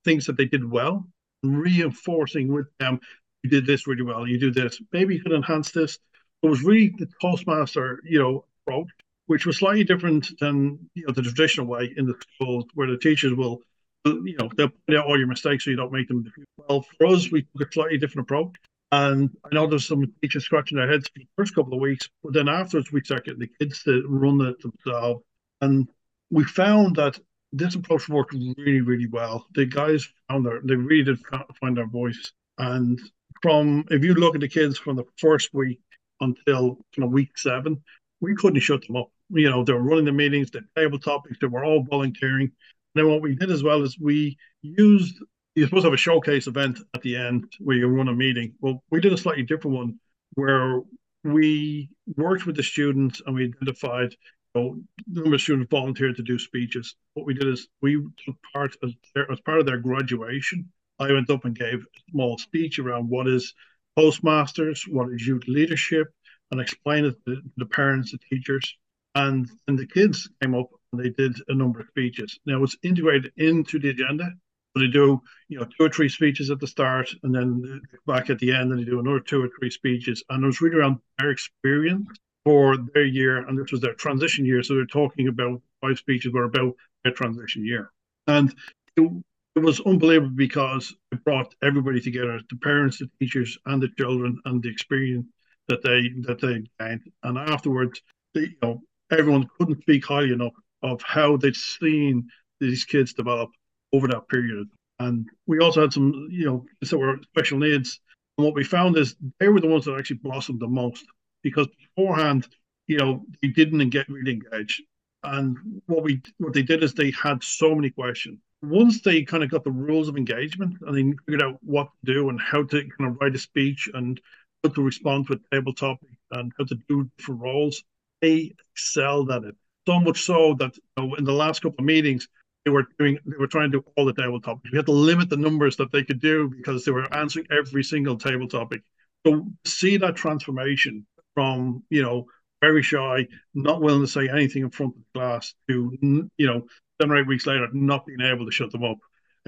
things 0.03 0.25
that 0.25 0.37
they 0.37 0.45
did 0.45 0.69
well, 0.69 1.07
reinforcing 1.43 2.51
with 2.53 2.67
them, 2.79 2.99
you 3.43 3.49
did 3.49 3.65
this 3.65 3.87
really 3.87 4.03
well, 4.03 4.27
you 4.27 4.39
do 4.39 4.51
this, 4.51 4.81
maybe 4.91 5.15
you 5.15 5.23
could 5.23 5.31
enhance 5.31 5.71
this. 5.71 5.97
It 6.43 6.47
was 6.47 6.63
really 6.63 6.93
the 6.97 7.07
Toastmaster, 7.21 8.01
you 8.05 8.19
know, 8.19 8.45
approach, 8.65 8.89
which 9.27 9.45
was 9.45 9.57
slightly 9.57 9.83
different 9.83 10.29
than 10.39 10.79
you 10.95 11.05
know 11.05 11.13
the 11.13 11.21
traditional 11.21 11.67
way 11.67 11.93
in 11.97 12.05
the 12.05 12.15
schools 12.35 12.65
where 12.73 12.89
the 12.89 12.97
teachers 12.97 13.33
will 13.33 13.61
you 14.05 14.35
know, 14.39 14.49
they'll 14.55 14.69
point 14.69 14.97
out 14.97 15.05
all 15.05 15.17
your 15.17 15.27
mistakes 15.27 15.65
so 15.65 15.71
you 15.71 15.75
don't 15.75 15.91
make 15.91 16.07
them. 16.07 16.31
Well, 16.57 16.85
for 16.97 17.07
us, 17.07 17.31
we 17.31 17.45
took 17.57 17.69
a 17.69 17.71
slightly 17.71 17.97
different 17.97 18.25
approach. 18.25 18.55
And 18.91 19.29
I 19.45 19.53
know 19.53 19.67
there's 19.67 19.87
some 19.87 20.11
teachers 20.21 20.45
scratching 20.45 20.77
their 20.77 20.89
heads 20.89 21.07
for 21.07 21.19
the 21.19 21.27
first 21.37 21.53
couple 21.53 21.73
of 21.73 21.79
weeks, 21.79 22.09
but 22.23 22.33
then 22.33 22.49
afterwards 22.49 22.91
we 22.91 23.03
start 23.03 23.25
getting 23.25 23.39
the 23.39 23.51
kids 23.59 23.83
to 23.83 24.03
run 24.07 24.41
it 24.41 24.61
themselves. 24.61 25.23
And 25.61 25.87
we 26.31 26.43
found 26.43 26.95
that 26.95 27.19
this 27.51 27.75
approach 27.75 28.09
worked 28.09 28.33
really, 28.33 28.81
really 28.81 29.07
well. 29.07 29.45
The 29.53 29.65
guys 29.65 30.07
found 30.27 30.45
their, 30.45 30.61
they 30.63 30.75
really 30.75 31.03
did 31.03 31.19
find 31.59 31.77
their 31.77 31.87
voice. 31.87 32.31
And 32.57 32.99
from, 33.41 33.85
if 33.91 34.03
you 34.03 34.15
look 34.15 34.35
at 34.35 34.41
the 34.41 34.47
kids 34.47 34.77
from 34.77 34.95
the 34.95 35.05
first 35.17 35.53
week 35.53 35.81
until 36.19 36.79
you 36.95 37.01
know, 37.01 37.07
week 37.07 37.37
seven, 37.37 37.81
we 38.21 38.35
couldn't 38.35 38.59
shut 38.59 38.85
them 38.85 38.97
up. 38.97 39.11
You 39.29 39.49
know, 39.49 39.63
they 39.63 39.73
were 39.73 39.81
running 39.81 40.05
the 40.05 40.11
meetings, 40.11 40.51
the 40.51 40.61
table 40.75 40.99
topics, 40.99 41.37
they 41.39 41.47
were 41.47 41.63
all 41.63 41.83
volunteering. 41.83 42.51
And 42.95 42.95
then 42.95 43.07
what 43.07 43.21
we 43.21 43.35
did 43.35 43.51
as 43.51 43.63
well 43.63 43.83
is 43.83 43.99
we 43.99 44.37
used 44.61 45.15
you're 45.59 45.67
supposed 45.67 45.83
to 45.83 45.87
have 45.87 45.93
a 45.93 45.97
showcase 45.97 46.47
event 46.47 46.79
at 46.93 47.01
the 47.01 47.17
end 47.17 47.51
where 47.59 47.75
you 47.75 47.87
run 47.87 48.07
a 48.07 48.15
meeting. 48.15 48.53
Well, 48.61 48.81
we 48.89 49.01
did 49.01 49.11
a 49.11 49.17
slightly 49.17 49.43
different 49.43 49.75
one 49.75 49.99
where 50.35 50.81
we 51.25 51.89
worked 52.15 52.45
with 52.45 52.55
the 52.55 52.63
students 52.63 53.21
and 53.25 53.35
we 53.35 53.45
identified 53.45 54.15
you 54.55 54.61
know, 54.61 54.75
the 55.11 55.21
number 55.21 55.35
of 55.35 55.41
students 55.41 55.69
volunteered 55.69 56.15
to 56.15 56.23
do 56.23 56.39
speeches. 56.39 56.95
What 57.13 57.25
we 57.25 57.33
did 57.33 57.49
is 57.49 57.67
we 57.81 58.01
took 58.25 58.35
part 58.53 58.73
as, 58.83 58.93
their, 59.13 59.29
as 59.29 59.41
part 59.41 59.59
of 59.59 59.65
their 59.65 59.79
graduation. 59.79 60.71
I 60.97 61.11
went 61.11 61.29
up 61.29 61.43
and 61.43 61.57
gave 61.57 61.79
a 61.79 62.11
small 62.11 62.37
speech 62.37 62.79
around 62.79 63.09
what 63.09 63.27
is 63.27 63.53
Toastmasters, 63.97 64.81
what 64.89 65.11
is 65.11 65.27
youth 65.27 65.43
leadership, 65.47 66.07
and 66.51 66.61
explained 66.61 67.07
it 67.07 67.15
to 67.27 67.41
the 67.57 67.65
parents, 67.65 68.13
the 68.13 68.19
teachers, 68.29 68.77
and 69.15 69.49
and 69.67 69.77
the 69.77 69.87
kids 69.87 70.29
came 70.41 70.55
up 70.55 70.69
and 70.93 71.03
they 71.03 71.09
did 71.09 71.35
a 71.49 71.53
number 71.53 71.81
of 71.81 71.87
speeches. 71.87 72.39
Now 72.45 72.63
it's 72.63 72.77
integrated 72.81 73.33
into 73.37 73.77
the 73.79 73.89
agenda. 73.89 74.31
They 74.75 74.87
do, 74.87 75.21
you 75.47 75.59
know, 75.59 75.65
two 75.65 75.85
or 75.85 75.89
three 75.89 76.09
speeches 76.09 76.49
at 76.51 76.59
the 76.59 76.67
start, 76.67 77.09
and 77.23 77.33
then 77.33 77.81
back 78.05 78.29
at 78.29 78.39
the 78.39 78.53
end, 78.53 78.71
and 78.71 78.79
they 78.79 78.85
do 78.85 78.99
another 78.99 79.19
two 79.19 79.43
or 79.43 79.49
three 79.59 79.71
speeches. 79.71 80.23
And 80.29 80.43
it 80.43 80.47
was 80.47 80.61
really 80.61 80.77
around 80.77 80.99
their 81.17 81.31
experience 81.31 82.07
for 82.45 82.77
their 82.93 83.05
year, 83.05 83.47
and 83.47 83.57
this 83.57 83.71
was 83.71 83.81
their 83.81 83.95
transition 83.95 84.45
year. 84.45 84.61
So 84.63 84.75
they're 84.75 84.85
talking 84.85 85.27
about 85.27 85.61
five 85.81 85.97
speeches 85.97 86.33
were 86.33 86.43
about 86.43 86.75
their 87.03 87.13
transition 87.13 87.65
year, 87.65 87.91
and 88.27 88.53
it, 88.95 89.11
it 89.55 89.59
was 89.59 89.81
unbelievable 89.81 90.35
because 90.35 90.93
it 91.11 91.23
brought 91.23 91.53
everybody 91.63 91.99
together: 91.99 92.39
the 92.49 92.57
parents, 92.57 92.99
the 92.99 93.09
teachers, 93.19 93.57
and 93.65 93.81
the 93.81 93.89
children, 93.97 94.39
and 94.45 94.61
the 94.61 94.69
experience 94.69 95.27
that 95.67 95.81
they 95.83 96.09
that 96.21 96.39
they 96.39 96.63
gained. 96.79 97.01
And 97.23 97.37
afterwards, 97.37 98.01
they, 98.33 98.41
you 98.41 98.57
know, 98.61 98.81
everyone 99.11 99.49
couldn't 99.57 99.81
speak 99.81 100.05
highly 100.05 100.31
enough 100.31 100.53
of 100.83 101.01
how 101.01 101.37
they'd 101.37 101.55
seen 101.55 102.29
these 102.59 102.85
kids 102.85 103.13
develop 103.13 103.49
over 103.93 104.07
that 104.07 104.27
period. 104.29 104.67
And 104.99 105.27
we 105.47 105.59
also 105.59 105.81
had 105.81 105.93
some, 105.93 106.27
you 106.29 106.45
know, 106.45 106.65
that 106.81 106.97
were 106.97 107.19
special 107.23 107.59
needs. 107.59 107.99
And 108.37 108.45
what 108.45 108.55
we 108.55 108.63
found 108.63 108.97
is 108.97 109.15
they 109.39 109.47
were 109.47 109.61
the 109.61 109.67
ones 109.67 109.85
that 109.85 109.97
actually 109.97 110.17
blossomed 110.17 110.59
the 110.59 110.67
most 110.67 111.05
because 111.41 111.67
beforehand, 111.95 112.47
you 112.87 112.97
know, 112.97 113.23
they 113.41 113.49
didn't 113.49 113.89
get 113.89 114.09
really 114.09 114.33
engaged. 114.33 114.81
And 115.23 115.57
what 115.85 116.03
we 116.03 116.21
what 116.37 116.53
they 116.53 116.63
did 116.63 116.83
is 116.83 116.93
they 116.93 117.11
had 117.11 117.43
so 117.43 117.75
many 117.75 117.89
questions. 117.89 118.39
Once 118.61 119.01
they 119.01 119.23
kind 119.23 119.43
of 119.43 119.51
got 119.51 119.63
the 119.63 119.71
rules 119.71 120.09
of 120.09 120.17
engagement 120.17 120.75
and 120.81 120.95
they 120.95 121.17
figured 121.25 121.43
out 121.43 121.59
what 121.61 121.87
to 122.05 122.13
do 122.13 122.29
and 122.29 122.39
how 122.39 122.63
to 122.63 122.89
kind 122.97 123.11
of 123.11 123.17
write 123.21 123.35
a 123.35 123.39
speech 123.39 123.89
and 123.93 124.19
how 124.63 124.69
to 124.69 124.81
respond 124.81 125.27
to 125.27 125.33
a 125.33 125.55
table 125.55 125.73
topic 125.73 126.09
and 126.31 126.51
how 126.57 126.65
to 126.65 126.75
do 126.87 127.09
for 127.19 127.35
roles, 127.35 127.83
they 128.21 128.53
excelled 128.73 129.31
at 129.31 129.43
it 129.43 129.55
so 129.87 129.99
much 129.99 130.21
so 130.21 130.55
that 130.59 130.75
you 130.75 130.83
know, 130.97 131.15
in 131.15 131.23
the 131.23 131.33
last 131.33 131.61
couple 131.61 131.79
of 131.79 131.85
meetings, 131.85 132.27
they 132.69 132.73
were 132.73 132.87
doing 132.99 133.17
they 133.25 133.37
were 133.37 133.47
trying 133.47 133.71
to 133.71 133.79
do 133.79 133.85
all 133.97 134.05
the 134.05 134.13
table 134.13 134.39
topics. 134.39 134.71
We 134.71 134.77
had 134.77 134.85
to 134.85 134.91
limit 134.91 135.29
the 135.29 135.37
numbers 135.37 135.75
that 135.77 135.91
they 135.91 136.03
could 136.03 136.21
do 136.21 136.49
because 136.49 136.85
they 136.85 136.91
were 136.91 137.11
answering 137.13 137.47
every 137.49 137.83
single 137.83 138.17
table 138.17 138.47
topic. 138.47 138.83
So 139.25 139.47
see 139.65 139.97
that 139.97 140.15
transformation 140.15 141.05
from 141.33 141.83
you 141.89 142.03
know 142.03 142.25
very 142.61 142.83
shy, 142.83 143.27
not 143.55 143.81
willing 143.81 144.01
to 144.01 144.07
say 144.07 144.29
anything 144.29 144.63
in 144.63 144.69
front 144.69 144.93
of 144.95 145.01
the 145.01 145.19
class, 145.19 145.53
to 145.67 145.97
you 146.01 146.29
know 146.47 146.67
seven 147.01 147.15
or 147.15 147.19
eight 147.19 147.27
weeks 147.27 147.47
later 147.47 147.67
not 147.73 148.05
being 148.05 148.21
able 148.21 148.45
to 148.45 148.51
shut 148.51 148.71
them 148.71 148.83
up. 148.83 148.97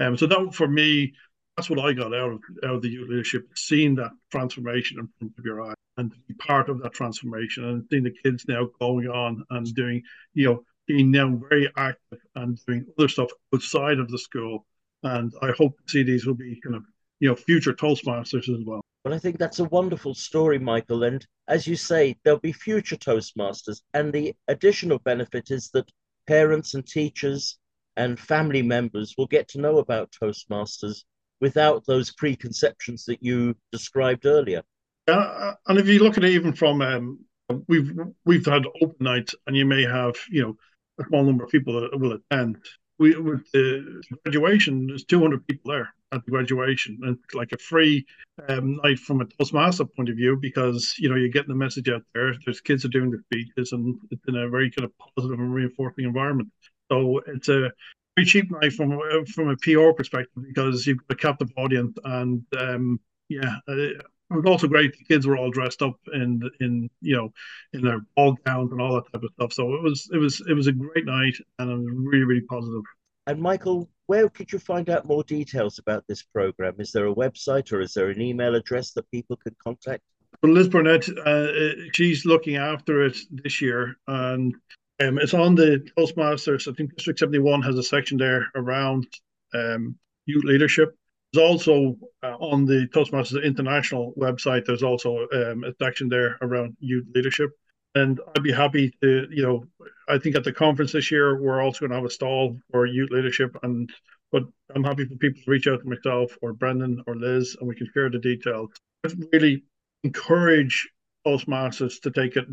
Um, 0.00 0.16
so 0.16 0.26
that 0.26 0.54
for 0.54 0.66
me, 0.66 1.12
that's 1.56 1.70
what 1.70 1.78
I 1.78 1.92
got 1.92 2.14
out 2.14 2.32
of 2.32 2.40
out 2.64 2.74
of 2.76 2.82
the 2.82 2.88
youth 2.88 3.08
leadership, 3.08 3.46
seeing 3.54 3.94
that 3.96 4.10
transformation 4.32 4.98
in 4.98 5.08
front 5.18 5.34
of 5.38 5.44
your 5.44 5.62
eyes 5.62 5.76
and 5.98 6.12
be 6.26 6.34
part 6.34 6.68
of 6.70 6.82
that 6.82 6.92
transformation 6.92 7.64
and 7.64 7.84
seeing 7.90 8.02
the 8.02 8.16
kids 8.24 8.46
now 8.48 8.66
going 8.80 9.06
on 9.06 9.44
and 9.50 9.72
doing, 9.74 10.02
you 10.34 10.46
know, 10.46 10.64
being 10.86 11.10
now 11.10 11.40
very 11.48 11.70
active 11.76 12.18
and 12.34 12.58
doing 12.66 12.86
other 12.98 13.08
stuff 13.08 13.30
outside 13.54 13.98
of 13.98 14.10
the 14.10 14.18
school. 14.18 14.66
And 15.02 15.32
I 15.42 15.52
hope 15.56 15.76
to 15.78 15.90
see 15.90 16.02
these 16.02 16.26
will 16.26 16.34
be 16.34 16.60
kind 16.62 16.76
of, 16.76 16.84
you 17.20 17.28
know, 17.28 17.36
future 17.36 17.72
Toastmasters 17.72 18.48
as 18.48 18.64
well. 18.64 18.82
Well, 19.04 19.14
I 19.14 19.18
think 19.18 19.38
that's 19.38 19.58
a 19.58 19.64
wonderful 19.64 20.14
story, 20.14 20.58
Michael. 20.58 21.02
And 21.02 21.26
as 21.48 21.66
you 21.66 21.74
say, 21.74 22.16
there'll 22.22 22.38
be 22.38 22.52
future 22.52 22.96
Toastmasters. 22.96 23.80
And 23.94 24.12
the 24.12 24.34
additional 24.48 24.98
benefit 25.00 25.50
is 25.50 25.70
that 25.70 25.90
parents 26.26 26.74
and 26.74 26.86
teachers 26.86 27.58
and 27.96 28.18
family 28.18 28.62
members 28.62 29.14
will 29.18 29.26
get 29.26 29.48
to 29.48 29.60
know 29.60 29.78
about 29.78 30.14
Toastmasters 30.22 31.04
without 31.40 31.84
those 31.86 32.12
preconceptions 32.12 33.04
that 33.06 33.22
you 33.22 33.56
described 33.72 34.24
earlier. 34.24 34.62
Uh, 35.08 35.54
and 35.66 35.78
if 35.78 35.88
you 35.88 35.98
look 35.98 36.16
at 36.16 36.24
it 36.24 36.30
even 36.30 36.52
from 36.52 36.80
um, 36.80 37.18
we've 37.66 37.92
we've 38.24 38.46
had 38.46 38.64
open 38.80 38.96
nights, 39.00 39.34
and 39.46 39.56
you 39.56 39.66
may 39.66 39.82
have 39.82 40.14
you 40.30 40.42
know 40.42 40.56
a 41.00 41.04
small 41.08 41.24
number 41.24 41.44
of 41.44 41.50
people 41.50 41.80
that 41.80 41.98
will 41.98 42.12
attend. 42.30 42.58
We 42.98 43.16
with 43.16 43.50
the 43.52 44.02
graduation, 44.24 44.86
there's 44.86 45.04
200 45.04 45.46
people 45.46 45.72
there 45.72 45.94
at 46.12 46.24
the 46.24 46.30
graduation, 46.30 46.98
and 47.02 47.18
like 47.34 47.52
a 47.52 47.58
free 47.58 48.04
um, 48.48 48.78
night 48.84 48.98
from 48.98 49.20
a 49.20 49.24
Toastmaster 49.24 49.86
point 49.86 50.08
of 50.08 50.16
view 50.16 50.36
because 50.40 50.94
you 50.98 51.08
know 51.08 51.16
you're 51.16 51.28
getting 51.28 51.48
the 51.48 51.54
message 51.54 51.88
out 51.88 52.02
there. 52.14 52.34
There's 52.44 52.60
kids 52.60 52.84
are 52.84 52.88
doing 52.88 53.10
the 53.10 53.22
speeches, 53.24 53.72
and 53.72 53.98
it's 54.10 54.22
in 54.28 54.36
a 54.36 54.48
very 54.48 54.70
kind 54.70 54.84
of 54.84 54.92
positive 55.16 55.38
and 55.38 55.54
reinforcing 55.54 56.04
environment. 56.04 56.50
So 56.90 57.20
it's 57.26 57.48
a 57.48 57.70
very 58.16 58.26
cheap 58.26 58.50
night 58.50 58.72
from 58.72 59.00
from 59.26 59.48
a 59.48 59.56
PR 59.56 59.92
perspective 59.96 60.44
because 60.46 60.86
you've 60.86 60.98
got 61.08 61.14
a 61.14 61.16
captive 61.16 61.50
audience, 61.56 61.96
and 62.04 62.44
um, 62.58 63.00
yeah, 63.28 63.56
uh, 63.66 64.02
it 64.32 64.36
was 64.36 64.50
also 64.50 64.68
great. 64.68 64.96
The 64.96 65.04
kids 65.04 65.26
were 65.26 65.36
all 65.36 65.50
dressed 65.50 65.82
up 65.82 65.96
in 66.12 66.42
in 66.60 66.90
you 67.00 67.16
know 67.16 67.32
in 67.72 67.82
their 67.82 68.00
ball 68.16 68.36
gowns 68.44 68.72
and 68.72 68.80
all 68.80 68.94
that 68.94 69.12
type 69.12 69.22
of 69.22 69.30
stuff. 69.34 69.52
So 69.52 69.74
it 69.74 69.82
was 69.82 70.08
it 70.12 70.18
was 70.18 70.42
it 70.48 70.54
was 70.54 70.66
a 70.66 70.72
great 70.72 71.06
night, 71.06 71.36
and 71.58 71.70
it 71.70 71.74
was 71.74 71.86
really 71.88 72.24
really 72.24 72.40
positive. 72.42 72.82
And 73.26 73.40
Michael, 73.40 73.88
where 74.06 74.28
could 74.28 74.52
you 74.52 74.58
find 74.58 74.90
out 74.90 75.06
more 75.06 75.22
details 75.22 75.78
about 75.78 76.04
this 76.08 76.22
program? 76.22 76.74
Is 76.78 76.90
there 76.92 77.06
a 77.06 77.14
website 77.14 77.72
or 77.72 77.80
is 77.80 77.94
there 77.94 78.08
an 78.08 78.20
email 78.20 78.54
address 78.56 78.92
that 78.92 79.10
people 79.10 79.36
could 79.36 79.56
contact? 79.58 80.02
Well, 80.42 80.52
Liz 80.52 80.68
Burnett, 80.68 81.08
uh, 81.24 81.88
she's 81.94 82.24
looking 82.24 82.56
after 82.56 83.04
it 83.04 83.16
this 83.30 83.60
year, 83.60 83.96
and 84.08 84.54
um, 85.00 85.18
it's 85.18 85.34
on 85.34 85.54
the 85.54 85.86
Toastmasters. 85.96 86.70
I 86.70 86.74
think 86.74 86.96
District 86.96 87.18
71 87.20 87.62
has 87.62 87.78
a 87.78 87.82
section 87.82 88.18
there 88.18 88.48
around 88.56 89.06
um, 89.54 89.96
youth 90.26 90.44
leadership. 90.44 90.96
There's 91.32 91.48
also 91.48 91.96
uh, 92.22 92.36
on 92.36 92.66
the 92.66 92.86
Toastmasters 92.94 93.42
International 93.42 94.12
website, 94.18 94.66
there's 94.66 94.82
also 94.82 95.26
um, 95.32 95.64
a 95.64 95.72
section 95.82 96.08
there 96.08 96.38
around 96.42 96.76
youth 96.80 97.06
leadership. 97.14 97.50
And 97.94 98.20
I'd 98.34 98.42
be 98.42 98.52
happy 98.52 98.92
to, 99.02 99.26
you 99.30 99.42
know, 99.42 99.64
I 100.08 100.18
think 100.18 100.36
at 100.36 100.44
the 100.44 100.52
conference 100.52 100.92
this 100.92 101.10
year, 101.10 101.40
we're 101.40 101.62
also 101.62 101.80
going 101.80 101.90
to 101.90 101.96
have 101.96 102.04
a 102.04 102.10
stall 102.10 102.58
for 102.70 102.86
youth 102.86 103.10
leadership. 103.10 103.56
And 103.62 103.90
but 104.30 104.44
I'm 104.74 104.84
happy 104.84 105.04
for 105.04 105.14
people 105.16 105.42
to 105.44 105.50
reach 105.50 105.66
out 105.66 105.82
to 105.82 105.88
myself 105.88 106.36
or 106.40 106.54
Brendan 106.54 107.04
or 107.06 107.14
Liz, 107.16 107.56
and 107.60 107.68
we 107.68 107.74
can 107.74 107.88
share 107.92 108.08
the 108.08 108.18
details. 108.18 108.70
I'd 109.04 109.12
really 109.32 109.62
encourage 110.04 110.88
Toastmasters 111.26 112.00
to 112.00 112.10
take 112.10 112.36
it, 112.36 112.46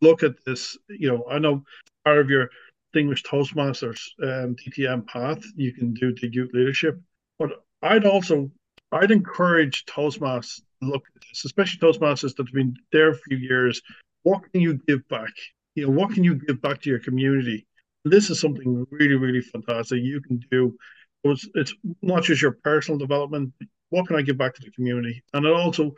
look 0.00 0.22
at 0.22 0.36
this. 0.46 0.78
You 0.88 1.08
know, 1.08 1.24
I 1.28 1.38
know 1.38 1.64
part 2.04 2.18
of 2.18 2.30
your 2.30 2.48
Distinguished 2.92 3.26
Toastmasters 3.26 4.00
um, 4.22 4.56
DTM 4.56 5.06
path, 5.06 5.42
you 5.54 5.72
can 5.72 5.94
do 5.94 6.12
the 6.12 6.32
youth 6.32 6.50
leadership. 6.52 7.00
But 7.38 7.64
I'd 7.82 8.06
also 8.06 8.50
I'd 8.92 9.10
encourage 9.10 9.84
Toastmasters 9.86 10.62
to 10.82 10.88
look 10.88 11.04
at 11.14 11.22
this, 11.22 11.44
especially 11.44 11.80
Toastmasters 11.80 12.34
that 12.36 12.46
have 12.46 12.54
been 12.54 12.76
there 12.92 13.10
a 13.10 13.18
few 13.18 13.36
years. 13.36 13.80
What 14.22 14.50
can 14.50 14.60
you 14.60 14.74
give 14.86 15.06
back? 15.08 15.32
You 15.74 15.86
know, 15.86 15.92
what 15.92 16.12
can 16.12 16.24
you 16.24 16.34
give 16.34 16.60
back 16.60 16.82
to 16.82 16.90
your 16.90 16.98
community? 16.98 17.66
This 18.04 18.30
is 18.30 18.40
something 18.40 18.86
really, 18.90 19.14
really 19.14 19.40
fantastic 19.40 20.02
you 20.02 20.20
can 20.20 20.42
do. 20.50 20.76
It's, 21.24 21.48
it's 21.54 21.74
not 22.02 22.24
just 22.24 22.42
your 22.42 22.52
personal 22.64 22.98
development. 22.98 23.52
What 23.90 24.06
can 24.06 24.16
I 24.16 24.22
give 24.22 24.38
back 24.38 24.54
to 24.54 24.62
the 24.62 24.70
community? 24.70 25.22
And 25.32 25.46
it 25.46 25.52
also 25.52 25.94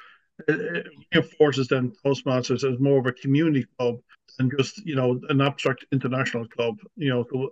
it 0.49 0.87
reinforces 1.13 1.69
then 1.69 1.93
Toastmasters 2.05 2.71
as 2.71 2.81
more 2.81 2.99
of 2.99 3.07
a 3.07 3.13
community 3.13 3.67
club 3.79 3.99
than 4.39 4.51
just 4.59 4.85
you 4.85 4.97
know 4.97 5.21
an 5.29 5.41
abstract 5.41 5.85
international 5.93 6.47
club. 6.49 6.79
You 6.97 7.11
know, 7.11 7.27
so 7.33 7.51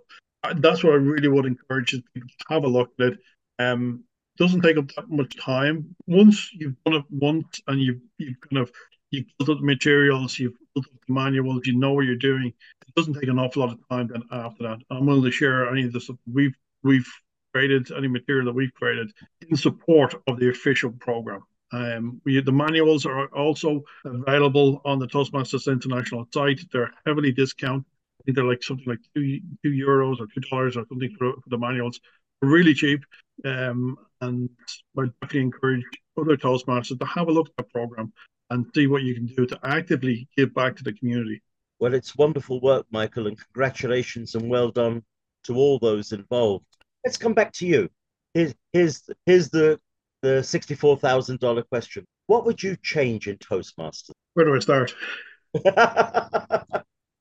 that's 0.57 0.83
what 0.83 0.93
I 0.93 0.97
really 0.97 1.27
would 1.27 1.45
encourage 1.45 1.91
people 1.91 2.29
to 2.39 2.45
have 2.49 2.63
a 2.63 2.67
look 2.67 2.91
at 2.99 3.13
it. 3.13 3.19
Um, 3.59 4.03
doesn't 4.41 4.61
take 4.61 4.77
up 4.77 4.87
that 4.95 5.09
much 5.09 5.37
time. 5.37 5.95
Once 6.07 6.49
you've 6.51 6.75
done 6.83 6.95
it 6.95 7.05
once 7.11 7.61
and 7.67 7.79
you've 7.79 8.01
you've 8.17 8.41
kind 8.41 8.61
of 8.63 8.71
you've 9.11 9.27
built 9.37 9.49
up 9.51 9.59
the 9.59 9.65
materials, 9.65 10.39
you've 10.39 10.57
built 10.73 10.87
up 10.87 10.99
the 11.07 11.13
manuals, 11.13 11.61
you 11.65 11.77
know 11.77 11.93
what 11.93 12.05
you're 12.05 12.15
doing. 12.15 12.47
It 12.87 12.95
doesn't 12.95 13.13
take 13.13 13.29
an 13.29 13.37
awful 13.37 13.61
lot 13.61 13.73
of 13.73 13.79
time 13.89 14.07
then 14.07 14.23
after 14.31 14.63
that. 14.63 14.79
I'm 14.89 15.05
willing 15.05 15.23
to 15.23 15.31
share 15.31 15.69
any 15.69 15.83
of 15.83 15.93
the 15.93 16.17
we've 16.31 16.55
we've 16.81 17.07
created, 17.53 17.91
any 17.95 18.07
material 18.07 18.45
that 18.45 18.55
we've 18.55 18.73
created 18.73 19.11
in 19.47 19.55
support 19.55 20.15
of 20.27 20.39
the 20.39 20.49
official 20.49 20.91
program. 20.91 21.41
Um, 21.71 22.19
we, 22.25 22.41
the 22.41 22.51
manuals 22.51 23.05
are 23.05 23.27
also 23.27 23.83
available 24.03 24.81
on 24.85 24.97
the 24.97 25.07
Toastmasters 25.07 25.71
International 25.71 26.27
site. 26.33 26.61
They're 26.71 26.91
heavily 27.05 27.31
discounted. 27.31 27.85
I 28.19 28.23
think 28.23 28.35
they're 28.35 28.45
like 28.45 28.63
something 28.63 28.87
like 28.87 28.99
two 29.15 29.39
two 29.63 29.69
euros 29.69 30.19
or 30.19 30.27
two 30.27 30.41
dollars 30.41 30.77
or 30.77 30.85
something 30.89 31.15
for, 31.17 31.33
for, 31.33 31.49
the 31.49 31.57
manuals. 31.57 31.99
Really 32.41 32.73
cheap, 32.73 33.01
um, 33.45 33.97
and 34.19 34.49
I 34.97 35.05
definitely 35.21 35.41
encourage 35.41 35.83
other 36.19 36.37
Toastmasters 36.37 36.99
to 36.99 37.05
have 37.05 37.27
a 37.27 37.31
look 37.31 37.47
at 37.49 37.55
the 37.57 37.63
program 37.71 38.11
and 38.49 38.65
see 38.75 38.87
what 38.87 39.03
you 39.03 39.13
can 39.13 39.27
do 39.27 39.45
to 39.45 39.59
actively 39.63 40.27
give 40.35 40.53
back 40.53 40.75
to 40.77 40.83
the 40.83 40.93
community. 40.93 41.41
Well, 41.79 41.93
it's 41.93 42.15
wonderful 42.15 42.59
work, 42.61 42.85
Michael, 42.91 43.27
and 43.27 43.37
congratulations 43.37 44.35
and 44.35 44.49
well 44.49 44.71
done 44.71 45.03
to 45.45 45.55
all 45.55 45.79
those 45.79 46.11
involved. 46.11 46.65
Let's 47.05 47.17
come 47.17 47.33
back 47.33 47.53
to 47.53 47.67
you. 47.67 47.89
Here's, 48.33 48.53
here's, 48.73 49.09
here's 49.25 49.49
the 49.49 49.79
the 50.21 50.41
$64,000 50.41 51.67
question. 51.69 52.05
What 52.27 52.45
would 52.45 52.61
you 52.61 52.77
change 52.81 53.27
in 53.27 53.37
Toastmasters? 53.37 54.11
Where 54.33 54.45
do 54.45 54.55
I 54.55 54.59
start? 54.59 54.95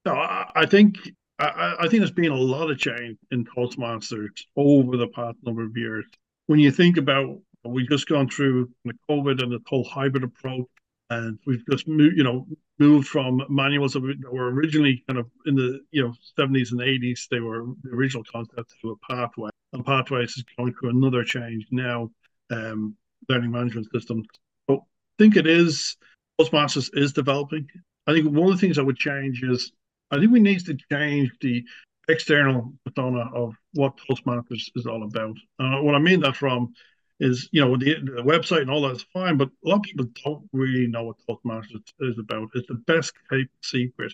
no, 0.04 0.12
I 0.14 0.66
think 0.68 0.96
I, 1.40 1.76
I, 1.80 1.88
think 1.88 2.00
there's 2.00 2.10
been 2.10 2.32
a 2.32 2.36
lot 2.36 2.70
of 2.70 2.78
change 2.78 3.16
in 3.30 3.46
Toastmasters 3.46 4.44
over 4.56 4.96
the 4.96 5.08
past 5.08 5.38
number 5.42 5.64
of 5.64 5.76
years. 5.76 6.04
When 6.46 6.58
you 6.58 6.70
think 6.70 6.98
about 6.98 7.38
we've 7.64 7.88
just 7.88 8.08
gone 8.08 8.28
through 8.28 8.70
the 8.84 8.92
COVID 9.08 9.42
and 9.42 9.52
the 9.52 9.60
whole 9.66 9.84
hybrid 9.84 10.24
approach, 10.24 10.66
and 11.08 11.38
we've 11.46 11.64
just 11.70 11.88
moved, 11.88 12.16
you 12.16 12.24
know, 12.24 12.46
moved 12.78 13.08
from 13.08 13.42
manuals 13.48 13.94
that 13.94 14.02
were 14.30 14.50
originally 14.50 15.02
kind 15.08 15.18
of 15.18 15.30
in 15.46 15.54
the 15.54 15.80
you 15.90 16.02
know 16.02 16.12
70s 16.38 16.72
and 16.72 16.80
80s. 16.80 17.28
They 17.30 17.40
were 17.40 17.64
the 17.82 17.90
original 17.90 18.24
concept 18.30 18.74
to 18.82 18.90
a 18.90 19.12
pathway, 19.14 19.50
and 19.72 19.84
pathways 19.84 20.36
is 20.36 20.44
going 20.58 20.74
through 20.74 20.90
another 20.90 21.24
change 21.24 21.66
now 21.70 22.10
um, 22.50 22.96
learning 23.28 23.50
management 23.50 23.88
system. 23.92 24.24
But 24.68 24.78
I 24.78 25.14
think 25.18 25.36
it 25.36 25.46
is 25.46 25.96
Toastmasters 26.40 26.90
is 26.94 27.12
developing. 27.12 27.66
I 28.06 28.12
think 28.12 28.26
one 28.26 28.50
of 28.50 28.54
the 28.54 28.60
things 28.60 28.78
I 28.78 28.82
would 28.82 28.96
change 28.96 29.42
is 29.42 29.72
I 30.10 30.18
think 30.18 30.32
we 30.32 30.40
need 30.40 30.64
to 30.66 30.76
change 30.90 31.30
the 31.40 31.64
external 32.08 32.72
persona 32.84 33.30
of 33.34 33.54
what 33.74 33.98
Toastmasters 33.98 34.68
is 34.74 34.86
all 34.86 35.04
about. 35.04 35.36
Uh, 35.58 35.80
what 35.80 35.94
I 35.94 35.98
mean 35.98 36.20
that 36.20 36.36
from 36.36 36.74
is, 37.20 37.48
you 37.52 37.60
know, 37.60 37.76
the, 37.76 37.94
the 37.94 38.22
website 38.22 38.62
and 38.62 38.70
all 38.70 38.82
that's 38.82 39.04
fine, 39.12 39.36
but 39.36 39.48
a 39.64 39.68
lot 39.68 39.76
of 39.76 39.82
people 39.82 40.06
don't 40.24 40.48
really 40.52 40.86
know 40.86 41.04
what 41.04 41.16
Toastmasters 41.28 41.82
is 42.00 42.18
about. 42.18 42.48
It's 42.54 42.66
the 42.66 42.82
best 42.86 43.12
kept 43.30 43.50
secret. 43.62 44.12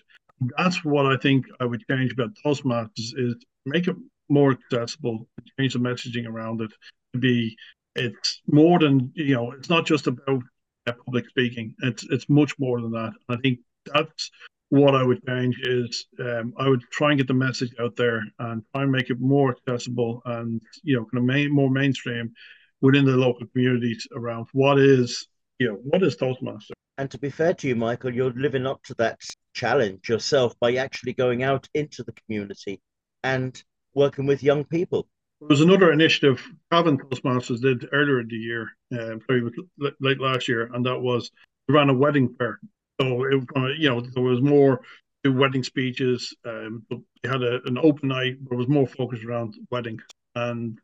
That's 0.57 0.83
what 0.83 1.05
I 1.05 1.17
think 1.17 1.45
I 1.59 1.65
would 1.65 1.83
change 1.89 2.11
about 2.11 2.35
Toastmasters 2.45 3.13
is 3.17 3.35
make 3.65 3.87
it 3.87 3.95
more 4.29 4.51
accessible, 4.51 5.27
change 5.59 5.73
the 5.73 5.79
messaging 5.79 6.27
around 6.27 6.61
it 6.61 6.71
to 7.13 7.19
be 7.19 7.55
it's 7.95 8.41
more 8.45 8.77
than 8.79 9.11
you 9.15 9.33
know. 9.33 9.51
It's 9.51 9.69
not 9.69 9.85
just 9.85 10.07
about 10.07 10.43
uh, 10.85 10.91
public 11.05 11.27
speaking. 11.29 11.73
It's 11.79 12.03
it's 12.11 12.29
much 12.29 12.57
more 12.59 12.79
than 12.79 12.91
that. 12.91 13.13
I 13.27 13.37
think 13.37 13.59
that's 13.91 14.29
what 14.69 14.95
I 14.95 15.03
would 15.03 15.25
change 15.25 15.57
is 15.63 16.05
um, 16.19 16.53
I 16.57 16.67
would 16.67 16.81
try 16.91 17.09
and 17.09 17.17
get 17.17 17.27
the 17.27 17.33
message 17.33 17.73
out 17.79 17.95
there 17.95 18.23
and 18.39 18.63
try 18.73 18.83
and 18.83 18.91
make 18.91 19.09
it 19.09 19.19
more 19.19 19.55
accessible 19.55 20.21
and 20.25 20.61
you 20.83 20.95
know 20.95 21.05
kind 21.05 21.19
of 21.19 21.23
main, 21.23 21.51
more 21.51 21.69
mainstream 21.69 22.33
within 22.81 23.05
the 23.05 23.15
local 23.15 23.47
communities 23.47 24.05
around 24.15 24.47
what 24.53 24.77
is 24.79 25.27
you 25.59 25.67
know 25.67 25.75
what 25.83 26.03
is 26.03 26.15
Toastmaster. 26.15 26.73
And 26.97 27.09
to 27.11 27.19
be 27.19 27.29
fair 27.29 27.53
to 27.53 27.67
you, 27.67 27.75
Michael, 27.75 28.13
you're 28.13 28.31
living 28.31 28.65
up 28.65 28.83
to 28.85 28.95
that 28.95 29.19
challenge 29.53 30.09
yourself 30.09 30.53
by 30.59 30.75
actually 30.75 31.13
going 31.13 31.43
out 31.43 31.67
into 31.73 32.03
the 32.03 32.13
community 32.13 32.81
and 33.23 33.61
working 33.93 34.25
with 34.25 34.43
young 34.43 34.63
people. 34.65 35.07
There 35.39 35.49
was 35.49 35.61
another 35.61 35.91
initiative 35.91 36.43
Cavan 36.71 36.97
Toastmasters 36.97 37.61
did 37.61 37.87
earlier 37.93 38.21
in 38.21 38.27
the 38.27 38.35
year, 38.35 38.69
uh, 38.91 39.17
probably 39.27 39.51
late 39.99 40.19
last 40.19 40.47
year, 40.47 40.71
and 40.73 40.83
that 40.87 40.99
was 40.99 41.29
we 41.67 41.75
ran 41.75 41.89
a 41.89 41.93
wedding 41.93 42.33
fair. 42.39 42.59
So 42.99 43.25
it 43.25 43.35
was 43.35 43.45
going 43.45 43.67
to, 43.67 43.73
you 43.81 43.89
know, 43.89 44.01
there 44.01 44.23
was 44.23 44.41
more 44.41 44.81
to 45.23 45.31
wedding 45.31 45.63
speeches. 45.63 46.35
Um, 46.45 46.85
they 46.89 47.29
had 47.29 47.43
a, 47.43 47.59
an 47.65 47.77
open 47.77 48.09
night 48.09 48.37
but 48.41 48.55
it 48.55 48.57
was 48.57 48.67
more 48.67 48.87
focused 48.87 49.23
around 49.23 49.55
wedding. 49.71 49.99
And 50.35 50.79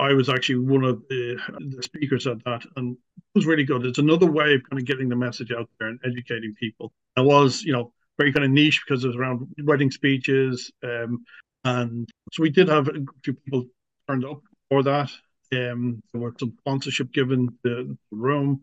I 0.00 0.14
was 0.14 0.30
actually 0.30 0.56
one 0.56 0.84
of 0.84 1.02
the, 1.08 1.38
the 1.76 1.82
speakers 1.82 2.26
at 2.26 2.42
that, 2.44 2.62
and 2.76 2.92
it 2.92 3.34
was 3.34 3.46
really 3.46 3.64
good. 3.64 3.84
It's 3.84 3.98
another 3.98 4.30
way 4.30 4.54
of 4.54 4.62
kind 4.68 4.80
of 4.80 4.86
getting 4.86 5.10
the 5.10 5.16
message 5.16 5.52
out 5.52 5.68
there 5.78 5.88
and 5.88 6.00
educating 6.04 6.54
people. 6.58 6.92
I 7.16 7.20
was, 7.20 7.62
you 7.62 7.72
know, 7.72 7.92
very 8.18 8.32
kind 8.32 8.44
of 8.44 8.50
niche 8.50 8.82
because 8.86 9.04
it 9.04 9.08
was 9.08 9.16
around 9.16 9.46
wedding 9.62 9.90
speeches, 9.90 10.72
um, 10.82 11.24
and 11.64 12.08
so 12.32 12.42
we 12.42 12.48
did 12.48 12.68
have 12.68 12.88
a 12.88 12.92
few 13.22 13.34
people 13.34 13.66
turned 14.08 14.24
up 14.24 14.40
for 14.70 14.82
that. 14.84 15.10
Um, 15.52 16.02
there 16.12 16.22
was 16.22 16.34
some 16.38 16.54
sponsorship 16.60 17.12
given 17.12 17.48
the, 17.62 17.96
the 18.10 18.16
room. 18.16 18.62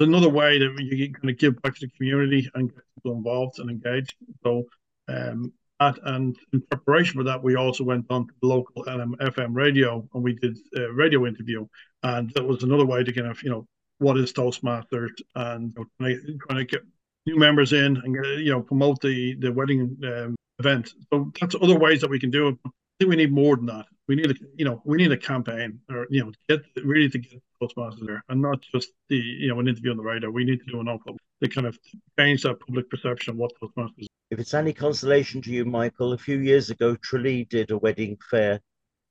Another 0.00 0.28
way 0.28 0.58
that 0.58 0.76
you 0.80 1.12
kind 1.12 1.30
of 1.30 1.38
give 1.38 1.60
back 1.62 1.74
to 1.76 1.86
the 1.86 1.92
community 1.92 2.50
and 2.54 2.72
get 2.72 2.82
people 2.96 3.16
involved 3.16 3.58
and 3.58 3.70
engaged. 3.70 4.14
So 4.42 4.64
um, 5.08 5.52
and 5.80 6.36
in 6.52 6.60
preparation 6.62 7.18
for 7.18 7.24
that, 7.24 7.42
we 7.42 7.56
also 7.56 7.84
went 7.84 8.06
on 8.10 8.26
to 8.26 8.34
the 8.42 8.48
local 8.48 8.84
FM 8.84 9.54
radio 9.54 10.06
and 10.12 10.22
we 10.22 10.34
did 10.34 10.58
a 10.76 10.92
radio 10.92 11.26
interview. 11.26 11.66
And 12.02 12.30
that 12.34 12.46
was 12.46 12.62
another 12.62 12.84
way 12.84 13.02
to 13.02 13.12
kind 13.12 13.28
of, 13.28 13.42
you 13.42 13.50
know, 13.50 13.66
what 13.98 14.18
is 14.18 14.32
Toastmasters 14.32 15.10
and 15.34 15.76
trying 16.00 16.56
to 16.56 16.64
get 16.64 16.82
new 17.26 17.38
members 17.38 17.72
in 17.72 17.96
and, 17.96 18.14
you 18.44 18.52
know, 18.52 18.60
promote 18.60 19.00
the, 19.00 19.34
the 19.36 19.52
wedding 19.52 19.96
um, 20.04 20.36
event. 20.58 20.92
So 21.12 21.32
that's 21.40 21.54
other 21.60 21.78
ways 21.78 22.00
that 22.02 22.10
we 22.10 22.20
can 22.20 22.30
do 22.30 22.48
it. 22.48 22.56
Think 23.00 23.10
we 23.10 23.16
need 23.16 23.32
more 23.32 23.56
than 23.56 23.66
that. 23.66 23.86
We 24.06 24.14
need 24.14 24.30
a, 24.30 24.34
you 24.56 24.64
know, 24.64 24.80
we 24.84 24.98
need 24.98 25.10
a 25.10 25.16
campaign 25.16 25.80
or, 25.90 26.06
you 26.10 26.22
know, 26.22 26.32
get 26.48 26.62
really 26.84 27.08
to 27.08 27.18
get 27.18 27.42
Toastmasters 27.60 28.06
there 28.06 28.22
and 28.28 28.40
not 28.42 28.60
just 28.60 28.90
the, 29.08 29.16
you 29.16 29.48
know, 29.48 29.58
an 29.58 29.68
interview 29.68 29.90
on 29.90 29.96
the 29.96 30.02
radio. 30.02 30.30
We 30.30 30.44
need 30.44 30.60
to 30.60 30.70
do 30.70 30.80
an 30.80 30.88
awful 30.88 31.16
to 31.42 31.48
kind 31.48 31.66
of 31.66 31.78
change 32.18 32.42
that 32.42 32.60
public 32.60 32.88
perception 32.90 33.32
of 33.32 33.36
what 33.38 33.52
Toastmasters 33.60 34.06
if 34.30 34.38
it's 34.38 34.54
any 34.54 34.72
consolation 34.72 35.42
to 35.42 35.50
you, 35.50 35.64
Michael, 35.64 36.12
a 36.12 36.18
few 36.18 36.38
years 36.38 36.70
ago, 36.70 36.94
Tralee 36.94 37.46
did 37.46 37.72
a 37.72 37.78
wedding 37.78 38.16
fair, 38.30 38.60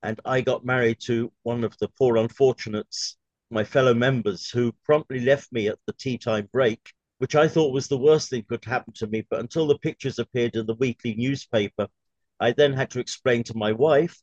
and 0.02 0.18
I 0.24 0.40
got 0.40 0.64
married 0.64 0.98
to 1.00 1.30
one 1.42 1.62
of 1.62 1.76
the 1.78 1.88
poor 1.88 2.16
unfortunates, 2.16 3.18
my 3.50 3.62
fellow 3.62 3.92
members, 3.92 4.48
who 4.48 4.72
promptly 4.82 5.20
left 5.20 5.52
me 5.52 5.68
at 5.68 5.78
the 5.86 5.92
tea 5.92 6.16
time 6.16 6.48
break, 6.52 6.94
which 7.18 7.34
I 7.34 7.48
thought 7.48 7.74
was 7.74 7.86
the 7.86 7.98
worst 7.98 8.30
thing 8.30 8.46
could 8.48 8.64
happen 8.64 8.94
to 8.94 9.06
me. 9.08 9.26
But 9.28 9.40
until 9.40 9.66
the 9.66 9.78
pictures 9.78 10.18
appeared 10.18 10.56
in 10.56 10.64
the 10.64 10.74
weekly 10.74 11.14
newspaper, 11.14 11.86
I 12.40 12.52
then 12.52 12.72
had 12.72 12.90
to 12.90 13.00
explain 13.00 13.44
to 13.44 13.56
my 13.56 13.72
wife, 13.72 14.18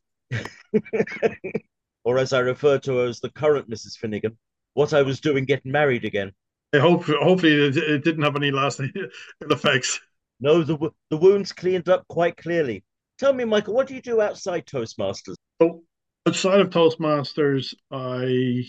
or 2.04 2.18
as 2.18 2.34
I 2.34 2.40
refer 2.40 2.80
to 2.80 2.98
her 2.98 3.06
as 3.06 3.20
the 3.20 3.30
current 3.30 3.70
Mrs. 3.70 3.98
Finnegan, 3.98 4.38
what 4.74 4.94
I 4.94 5.04
was 5.04 5.20
doing 5.20 5.46
getting 5.46 5.72
married 5.72 6.04
again. 6.04 6.32
I 6.74 6.80
hope, 6.80 7.06
hopefully, 7.06 7.54
it, 7.54 8.04
didn't 8.04 8.24
have 8.24 8.36
any 8.36 8.52
lasting 8.52 8.92
effects. 9.42 10.00
No, 10.40 10.64
the 10.64 10.78
the 11.10 11.18
wound's 11.18 11.52
cleaned 11.52 11.90
up 11.90 12.08
quite 12.08 12.38
clearly. 12.38 12.84
Tell 13.18 13.34
me, 13.34 13.46
Michael, 13.46 13.74
what 13.74 13.88
do 13.88 13.96
you 13.96 14.02
do 14.02 14.22
outside 14.22 14.66
Toastmasters? 14.66 15.36
So, 15.62 15.84
outside 16.28 16.60
of 16.60 16.70
Toastmasters, 16.70 17.74
I 17.92 18.66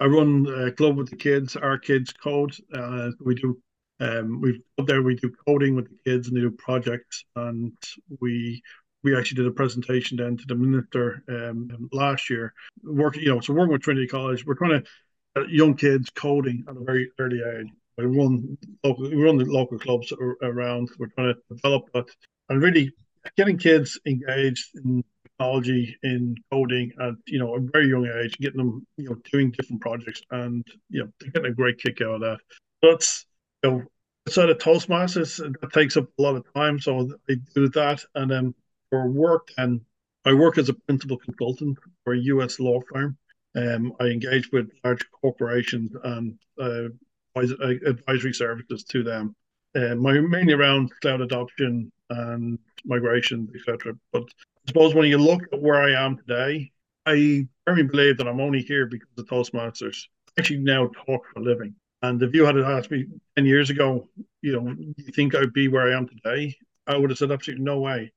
I 0.00 0.06
run 0.06 0.46
a 0.46 0.70
club 0.72 0.96
with 0.96 1.10
the 1.10 1.16
kids, 1.16 1.56
our 1.56 1.78
kids 1.78 2.12
code. 2.12 2.54
Uh, 2.72 3.10
we 3.20 3.34
do 3.34 3.60
um, 4.00 4.40
we 4.40 4.62
up 4.78 4.86
there 4.86 5.02
we 5.02 5.16
do 5.16 5.32
coding 5.46 5.74
with 5.74 5.88
the 5.88 5.98
kids 6.04 6.28
and 6.28 6.36
they 6.36 6.40
do 6.40 6.50
projects 6.52 7.24
and 7.34 7.72
we 8.20 8.62
we 9.02 9.16
actually 9.16 9.36
did 9.36 9.46
a 9.46 9.54
presentation 9.54 10.16
then 10.16 10.36
to 10.36 10.44
the 10.46 10.54
minister 10.54 11.22
um, 11.28 11.88
last 11.92 12.28
year 12.30 12.52
working 12.82 13.22
you 13.22 13.28
know 13.28 13.40
so 13.40 13.52
working 13.52 13.72
with 13.72 13.82
trinity 13.82 14.06
college 14.06 14.44
we're 14.44 14.54
trying 14.54 14.82
to 14.82 15.40
uh, 15.40 15.46
young 15.46 15.74
kids 15.74 16.10
coding 16.10 16.64
at 16.68 16.76
a 16.76 16.80
very 16.80 17.10
early 17.18 17.40
age 17.58 17.68
we 17.98 18.16
run 18.16 18.56
local, 18.84 19.10
we 19.10 19.16
run 19.16 19.36
the 19.36 19.44
local 19.44 19.78
clubs 19.78 20.12
around. 20.42 20.90
We're 20.98 21.08
trying 21.08 21.34
to 21.34 21.54
develop 21.54 21.90
that 21.94 22.06
and 22.48 22.62
really 22.62 22.92
getting 23.36 23.58
kids 23.58 23.98
engaged 24.06 24.70
in 24.76 25.04
technology, 25.24 25.96
in 26.02 26.36
coding 26.50 26.92
at 27.00 27.14
you 27.26 27.38
know 27.38 27.56
a 27.56 27.60
very 27.60 27.88
young 27.88 28.06
age, 28.06 28.38
getting 28.38 28.58
them 28.58 28.86
you 28.96 29.10
know 29.10 29.16
doing 29.32 29.50
different 29.50 29.82
projects, 29.82 30.22
and 30.30 30.64
you 30.90 31.02
know 31.02 31.10
they're 31.18 31.30
getting 31.30 31.50
a 31.50 31.54
great 31.54 31.78
kick 31.78 32.00
out 32.00 32.14
of 32.14 32.20
that. 32.20 32.38
That's 32.82 33.26
you 33.64 33.70
know 33.70 33.82
outside 34.28 34.50
of 34.50 34.58
Toastmasters, 34.58 35.38
that 35.60 35.72
takes 35.72 35.96
up 35.96 36.06
a 36.18 36.22
lot 36.22 36.36
of 36.36 36.44
time, 36.54 36.78
so 36.78 37.10
I 37.28 37.34
do 37.54 37.68
that, 37.70 38.04
and 38.14 38.30
then 38.30 38.54
for 38.90 39.08
work, 39.08 39.48
and 39.58 39.80
I 40.24 40.34
work 40.34 40.58
as 40.58 40.68
a 40.68 40.74
principal 40.74 41.16
consultant 41.16 41.78
for 42.04 42.14
a 42.14 42.18
U.S. 42.18 42.60
law 42.60 42.80
firm. 42.92 43.16
Um, 43.56 43.92
I 44.00 44.04
engage 44.04 44.50
with 44.52 44.70
large 44.84 45.04
corporations 45.10 45.92
and 46.04 46.38
uh, 46.60 46.88
advisory 47.36 48.34
services 48.34 48.84
to 48.84 49.02
them. 49.02 49.34
Uh, 49.74 49.94
mainly 49.94 50.54
around 50.54 50.90
cloud 51.00 51.20
adoption 51.20 51.92
and 52.10 52.58
migration, 52.84 53.48
etc. 53.54 53.94
But 54.12 54.24
I 54.24 54.68
suppose 54.68 54.94
when 54.94 55.08
you 55.08 55.18
look 55.18 55.42
at 55.52 55.60
where 55.60 55.80
I 55.80 56.04
am 56.04 56.16
today, 56.16 56.72
I 57.06 57.46
firmly 57.66 57.84
believe 57.84 58.16
that 58.18 58.28
I'm 58.28 58.40
only 58.40 58.62
here 58.62 58.86
because 58.86 59.08
of 59.16 59.26
Toastmasters. 59.26 60.06
I 60.28 60.40
actually 60.40 60.58
now 60.58 60.90
talk 61.06 61.22
for 61.32 61.40
a 61.40 61.42
living. 61.42 61.74
And 62.02 62.22
if 62.22 62.34
you 62.34 62.44
had 62.44 62.56
asked 62.58 62.90
me 62.90 63.06
10 63.36 63.46
years 63.46 63.70
ago, 63.70 64.08
you 64.40 64.52
know, 64.52 64.74
you 64.96 65.12
think 65.12 65.34
I'd 65.34 65.52
be 65.52 65.68
where 65.68 65.88
I 65.88 65.96
am 65.96 66.08
today? 66.08 66.56
I 66.86 66.96
would 66.96 67.10
have 67.10 67.18
said 67.18 67.32
absolutely 67.32 67.64
no 67.64 67.80
way. 67.80 68.12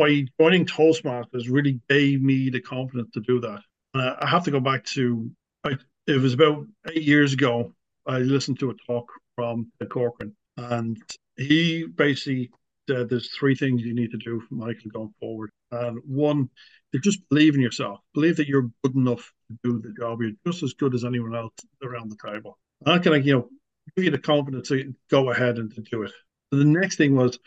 By 0.00 0.24
joining 0.40 0.64
Toastmasters 0.64 1.50
really 1.50 1.78
gave 1.90 2.22
me 2.22 2.48
the 2.48 2.62
confidence 2.62 3.10
to 3.12 3.20
do 3.20 3.38
that. 3.40 3.60
I 3.92 4.26
have 4.26 4.44
to 4.44 4.50
go 4.50 4.58
back 4.58 4.82
to, 4.94 5.30
I, 5.62 5.76
it 6.06 6.18
was 6.18 6.32
about 6.32 6.64
eight 6.88 7.02
years 7.02 7.34
ago. 7.34 7.74
I 8.06 8.20
listened 8.20 8.58
to 8.60 8.70
a 8.70 8.74
talk 8.86 9.12
from 9.36 9.70
Corcoran, 9.90 10.34
and 10.56 10.96
he 11.36 11.84
basically 11.86 12.50
said 12.88 13.10
there's 13.10 13.30
three 13.38 13.54
things 13.54 13.82
you 13.82 13.94
need 13.94 14.10
to 14.12 14.16
do, 14.16 14.40
for 14.40 14.54
Michael, 14.54 14.90
going 14.90 15.12
forward. 15.20 15.50
And 15.70 15.98
one, 16.06 16.48
is 16.94 17.02
just 17.02 17.28
believe 17.28 17.54
in 17.54 17.60
yourself. 17.60 18.00
Believe 18.14 18.38
that 18.38 18.48
you're 18.48 18.70
good 18.82 18.94
enough 18.94 19.30
to 19.50 19.58
do 19.62 19.82
the 19.82 19.92
job. 20.00 20.22
You're 20.22 20.32
just 20.46 20.62
as 20.62 20.72
good 20.72 20.94
as 20.94 21.04
anyone 21.04 21.36
else 21.36 21.52
around 21.82 22.10
the 22.10 22.32
table. 22.32 22.56
And 22.86 22.94
that 22.94 23.02
can, 23.02 23.22
you 23.22 23.34
know, 23.34 23.48
give 23.96 24.06
you 24.06 24.10
the 24.10 24.18
confidence 24.18 24.68
to 24.68 24.94
go 25.10 25.30
ahead 25.30 25.58
and 25.58 25.74
to 25.74 25.82
do 25.82 26.04
it. 26.04 26.12
The 26.52 26.64
next 26.64 26.96
thing 26.96 27.14
was 27.14 27.38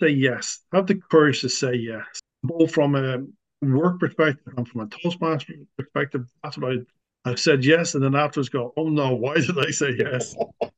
say 0.00 0.10
yes. 0.10 0.60
Have 0.72 0.86
the 0.86 0.96
courage 0.96 1.40
to 1.42 1.48
say 1.48 1.74
yes, 1.74 2.04
both 2.42 2.72
from 2.72 2.94
a 2.94 3.24
work 3.62 4.00
perspective 4.00 4.54
and 4.56 4.68
from 4.68 4.82
a 4.82 4.86
Toastmaster 4.86 5.54
perspective. 5.76 6.26
That's 6.42 6.58
what 6.58 6.72
I 6.72 6.76
I 7.24 7.34
said 7.34 7.64
yes, 7.64 7.94
and 7.94 8.02
then 8.02 8.14
afterwards 8.14 8.48
go, 8.48 8.72
oh 8.76 8.88
no, 8.88 9.14
why 9.14 9.34
did 9.34 9.58
I 9.58 9.70
say 9.70 9.94
yes? 9.98 10.34
but 10.60 10.70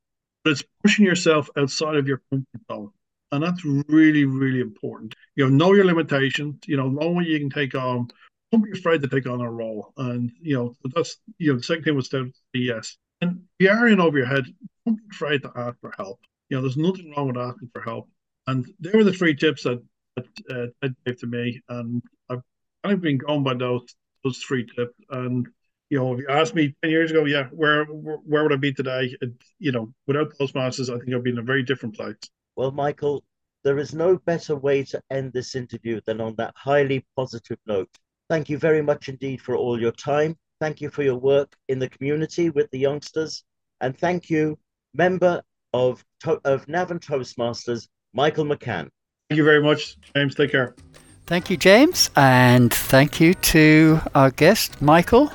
it's 0.45 0.63
pushing 0.83 1.05
yourself 1.05 1.49
outside 1.57 1.95
of 1.95 2.07
your 2.07 2.21
comfort 2.29 2.61
zone. 2.69 2.91
And 3.31 3.43
that's 3.43 3.63
really, 3.63 4.25
really 4.25 4.59
important. 4.59 5.15
You 5.35 5.45
know, 5.45 5.55
know 5.55 5.73
your 5.73 5.85
limitations, 5.85 6.57
you 6.65 6.75
know, 6.75 6.89
know 6.89 7.11
what 7.11 7.25
you 7.25 7.39
can 7.39 7.49
take 7.49 7.75
on. 7.75 8.09
Don't 8.51 8.63
be 8.63 8.77
afraid 8.77 9.01
to 9.01 9.07
take 9.07 9.27
on 9.27 9.39
a 9.39 9.49
role. 9.49 9.93
And, 9.95 10.31
you 10.41 10.55
know, 10.55 10.75
that's, 10.93 11.17
you 11.37 11.51
know, 11.53 11.57
the 11.57 11.63
second 11.63 11.83
thing 11.85 11.95
was 11.95 12.09
to 12.09 12.25
say 12.25 12.61
yes. 12.61 12.97
And 13.21 13.43
if 13.59 13.65
you 13.65 13.69
are 13.69 13.87
in 13.87 14.01
over 14.01 14.17
your 14.17 14.27
head, 14.27 14.43
don't 14.85 14.97
be 14.97 15.03
afraid 15.11 15.43
to 15.43 15.51
ask 15.55 15.79
for 15.79 15.93
help. 15.95 16.19
You 16.49 16.57
know, 16.57 16.61
there's 16.61 16.75
nothing 16.75 17.13
wrong 17.15 17.27
with 17.27 17.37
asking 17.37 17.69
for 17.71 17.81
help. 17.81 18.09
And 18.47 18.65
they 18.79 18.91
were 18.93 19.03
the 19.03 19.13
three 19.13 19.35
tips 19.35 19.63
that, 19.63 19.81
that 20.15 20.25
uh, 20.49 20.67
Ted 20.81 20.95
gave 21.05 21.19
to 21.19 21.27
me. 21.27 21.61
And 21.69 22.01
I've 22.29 22.41
kind 22.83 22.93
of 22.95 23.01
been 23.01 23.17
going 23.17 23.43
by 23.43 23.53
those, 23.53 23.83
those 24.23 24.39
three 24.39 24.65
tips. 24.75 24.93
And 25.09 25.47
you 25.89 25.99
know, 25.99 26.13
if 26.13 26.19
you 26.19 26.27
asked 26.29 26.55
me 26.55 26.73
10 26.81 26.89
years 26.89 27.11
ago, 27.11 27.25
yeah, 27.25 27.47
where 27.51 27.83
where 27.83 28.43
would 28.43 28.53
I 28.53 28.55
be 28.55 28.73
today? 28.73 29.13
It, 29.21 29.31
you 29.59 29.73
know, 29.73 29.93
without 30.07 30.33
Toastmasters, 30.39 30.89
I 30.89 30.97
think 30.97 31.13
I'd 31.13 31.23
be 31.23 31.31
in 31.31 31.37
a 31.37 31.43
very 31.43 31.63
different 31.63 31.95
place. 31.95 32.15
Well, 32.55 32.71
Michael, 32.71 33.25
there 33.63 33.77
is 33.77 33.93
no 33.93 34.17
better 34.17 34.55
way 34.55 34.83
to 34.85 35.01
end 35.11 35.33
this 35.33 35.53
interview 35.53 35.99
than 36.05 36.21
on 36.21 36.35
that 36.37 36.53
highly 36.55 37.05
positive 37.17 37.59
note. 37.67 37.89
Thank 38.29 38.49
you 38.49 38.57
very 38.57 38.81
much 38.81 39.09
indeed 39.09 39.41
for 39.41 39.57
all 39.57 39.79
your 39.79 39.91
time. 39.91 40.37
Thank 40.61 40.79
you 40.79 40.89
for 40.89 41.03
your 41.03 41.17
work 41.17 41.53
in 41.67 41.77
the 41.77 41.89
community 41.89 42.49
with 42.49 42.71
the 42.71 42.79
youngsters. 42.79 43.43
And 43.81 43.97
thank 43.97 44.29
you, 44.29 44.57
member 44.93 45.43
of, 45.73 46.05
of 46.45 46.67
Navan 46.69 46.99
Toastmasters, 46.99 47.89
Michael 48.13 48.45
McCann. 48.45 48.89
Thank 49.29 49.37
you 49.37 49.43
very 49.43 49.63
much, 49.63 49.97
James. 50.15 50.35
Take 50.35 50.51
care. 50.51 50.75
Thank 51.25 51.49
you, 51.49 51.57
James. 51.57 52.09
And 52.15 52.73
thank 52.73 53.21
you 53.21 53.33
to 53.33 53.99
our 54.13 54.31
guest, 54.31 54.81
Michael 54.81 55.31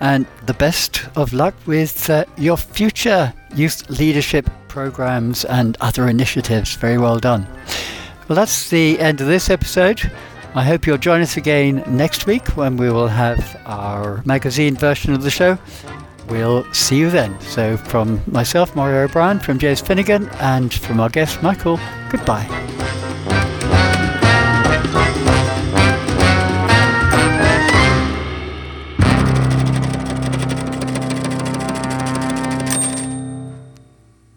and 0.00 0.26
the 0.46 0.54
best 0.54 1.06
of 1.16 1.32
luck 1.32 1.54
with 1.66 2.08
uh, 2.10 2.24
your 2.36 2.56
future 2.56 3.32
youth 3.54 3.88
leadership 3.90 4.48
programs 4.68 5.44
and 5.44 5.76
other 5.80 6.08
initiatives. 6.08 6.74
Very 6.76 6.98
well 6.98 7.18
done. 7.18 7.46
Well, 8.28 8.36
that's 8.36 8.70
the 8.70 8.98
end 8.98 9.20
of 9.20 9.26
this 9.26 9.50
episode. 9.50 10.10
I 10.54 10.64
hope 10.64 10.86
you'll 10.86 10.98
join 10.98 11.20
us 11.20 11.36
again 11.36 11.82
next 11.86 12.26
week 12.26 12.56
when 12.56 12.76
we 12.76 12.90
will 12.90 13.08
have 13.08 13.60
our 13.66 14.22
magazine 14.24 14.76
version 14.76 15.12
of 15.12 15.22
the 15.22 15.30
show. 15.30 15.58
We'll 16.28 16.64
see 16.72 16.98
you 16.98 17.10
then. 17.10 17.38
So, 17.40 17.76
from 17.76 18.20
myself, 18.30 18.74
Moira 18.76 19.04
O'Brien, 19.04 19.38
from 19.38 19.58
James 19.58 19.80
Finnegan, 19.80 20.28
and 20.40 20.72
from 20.72 21.00
our 21.00 21.08
guest, 21.08 21.42
Michael, 21.42 21.80
goodbye. 22.10 22.87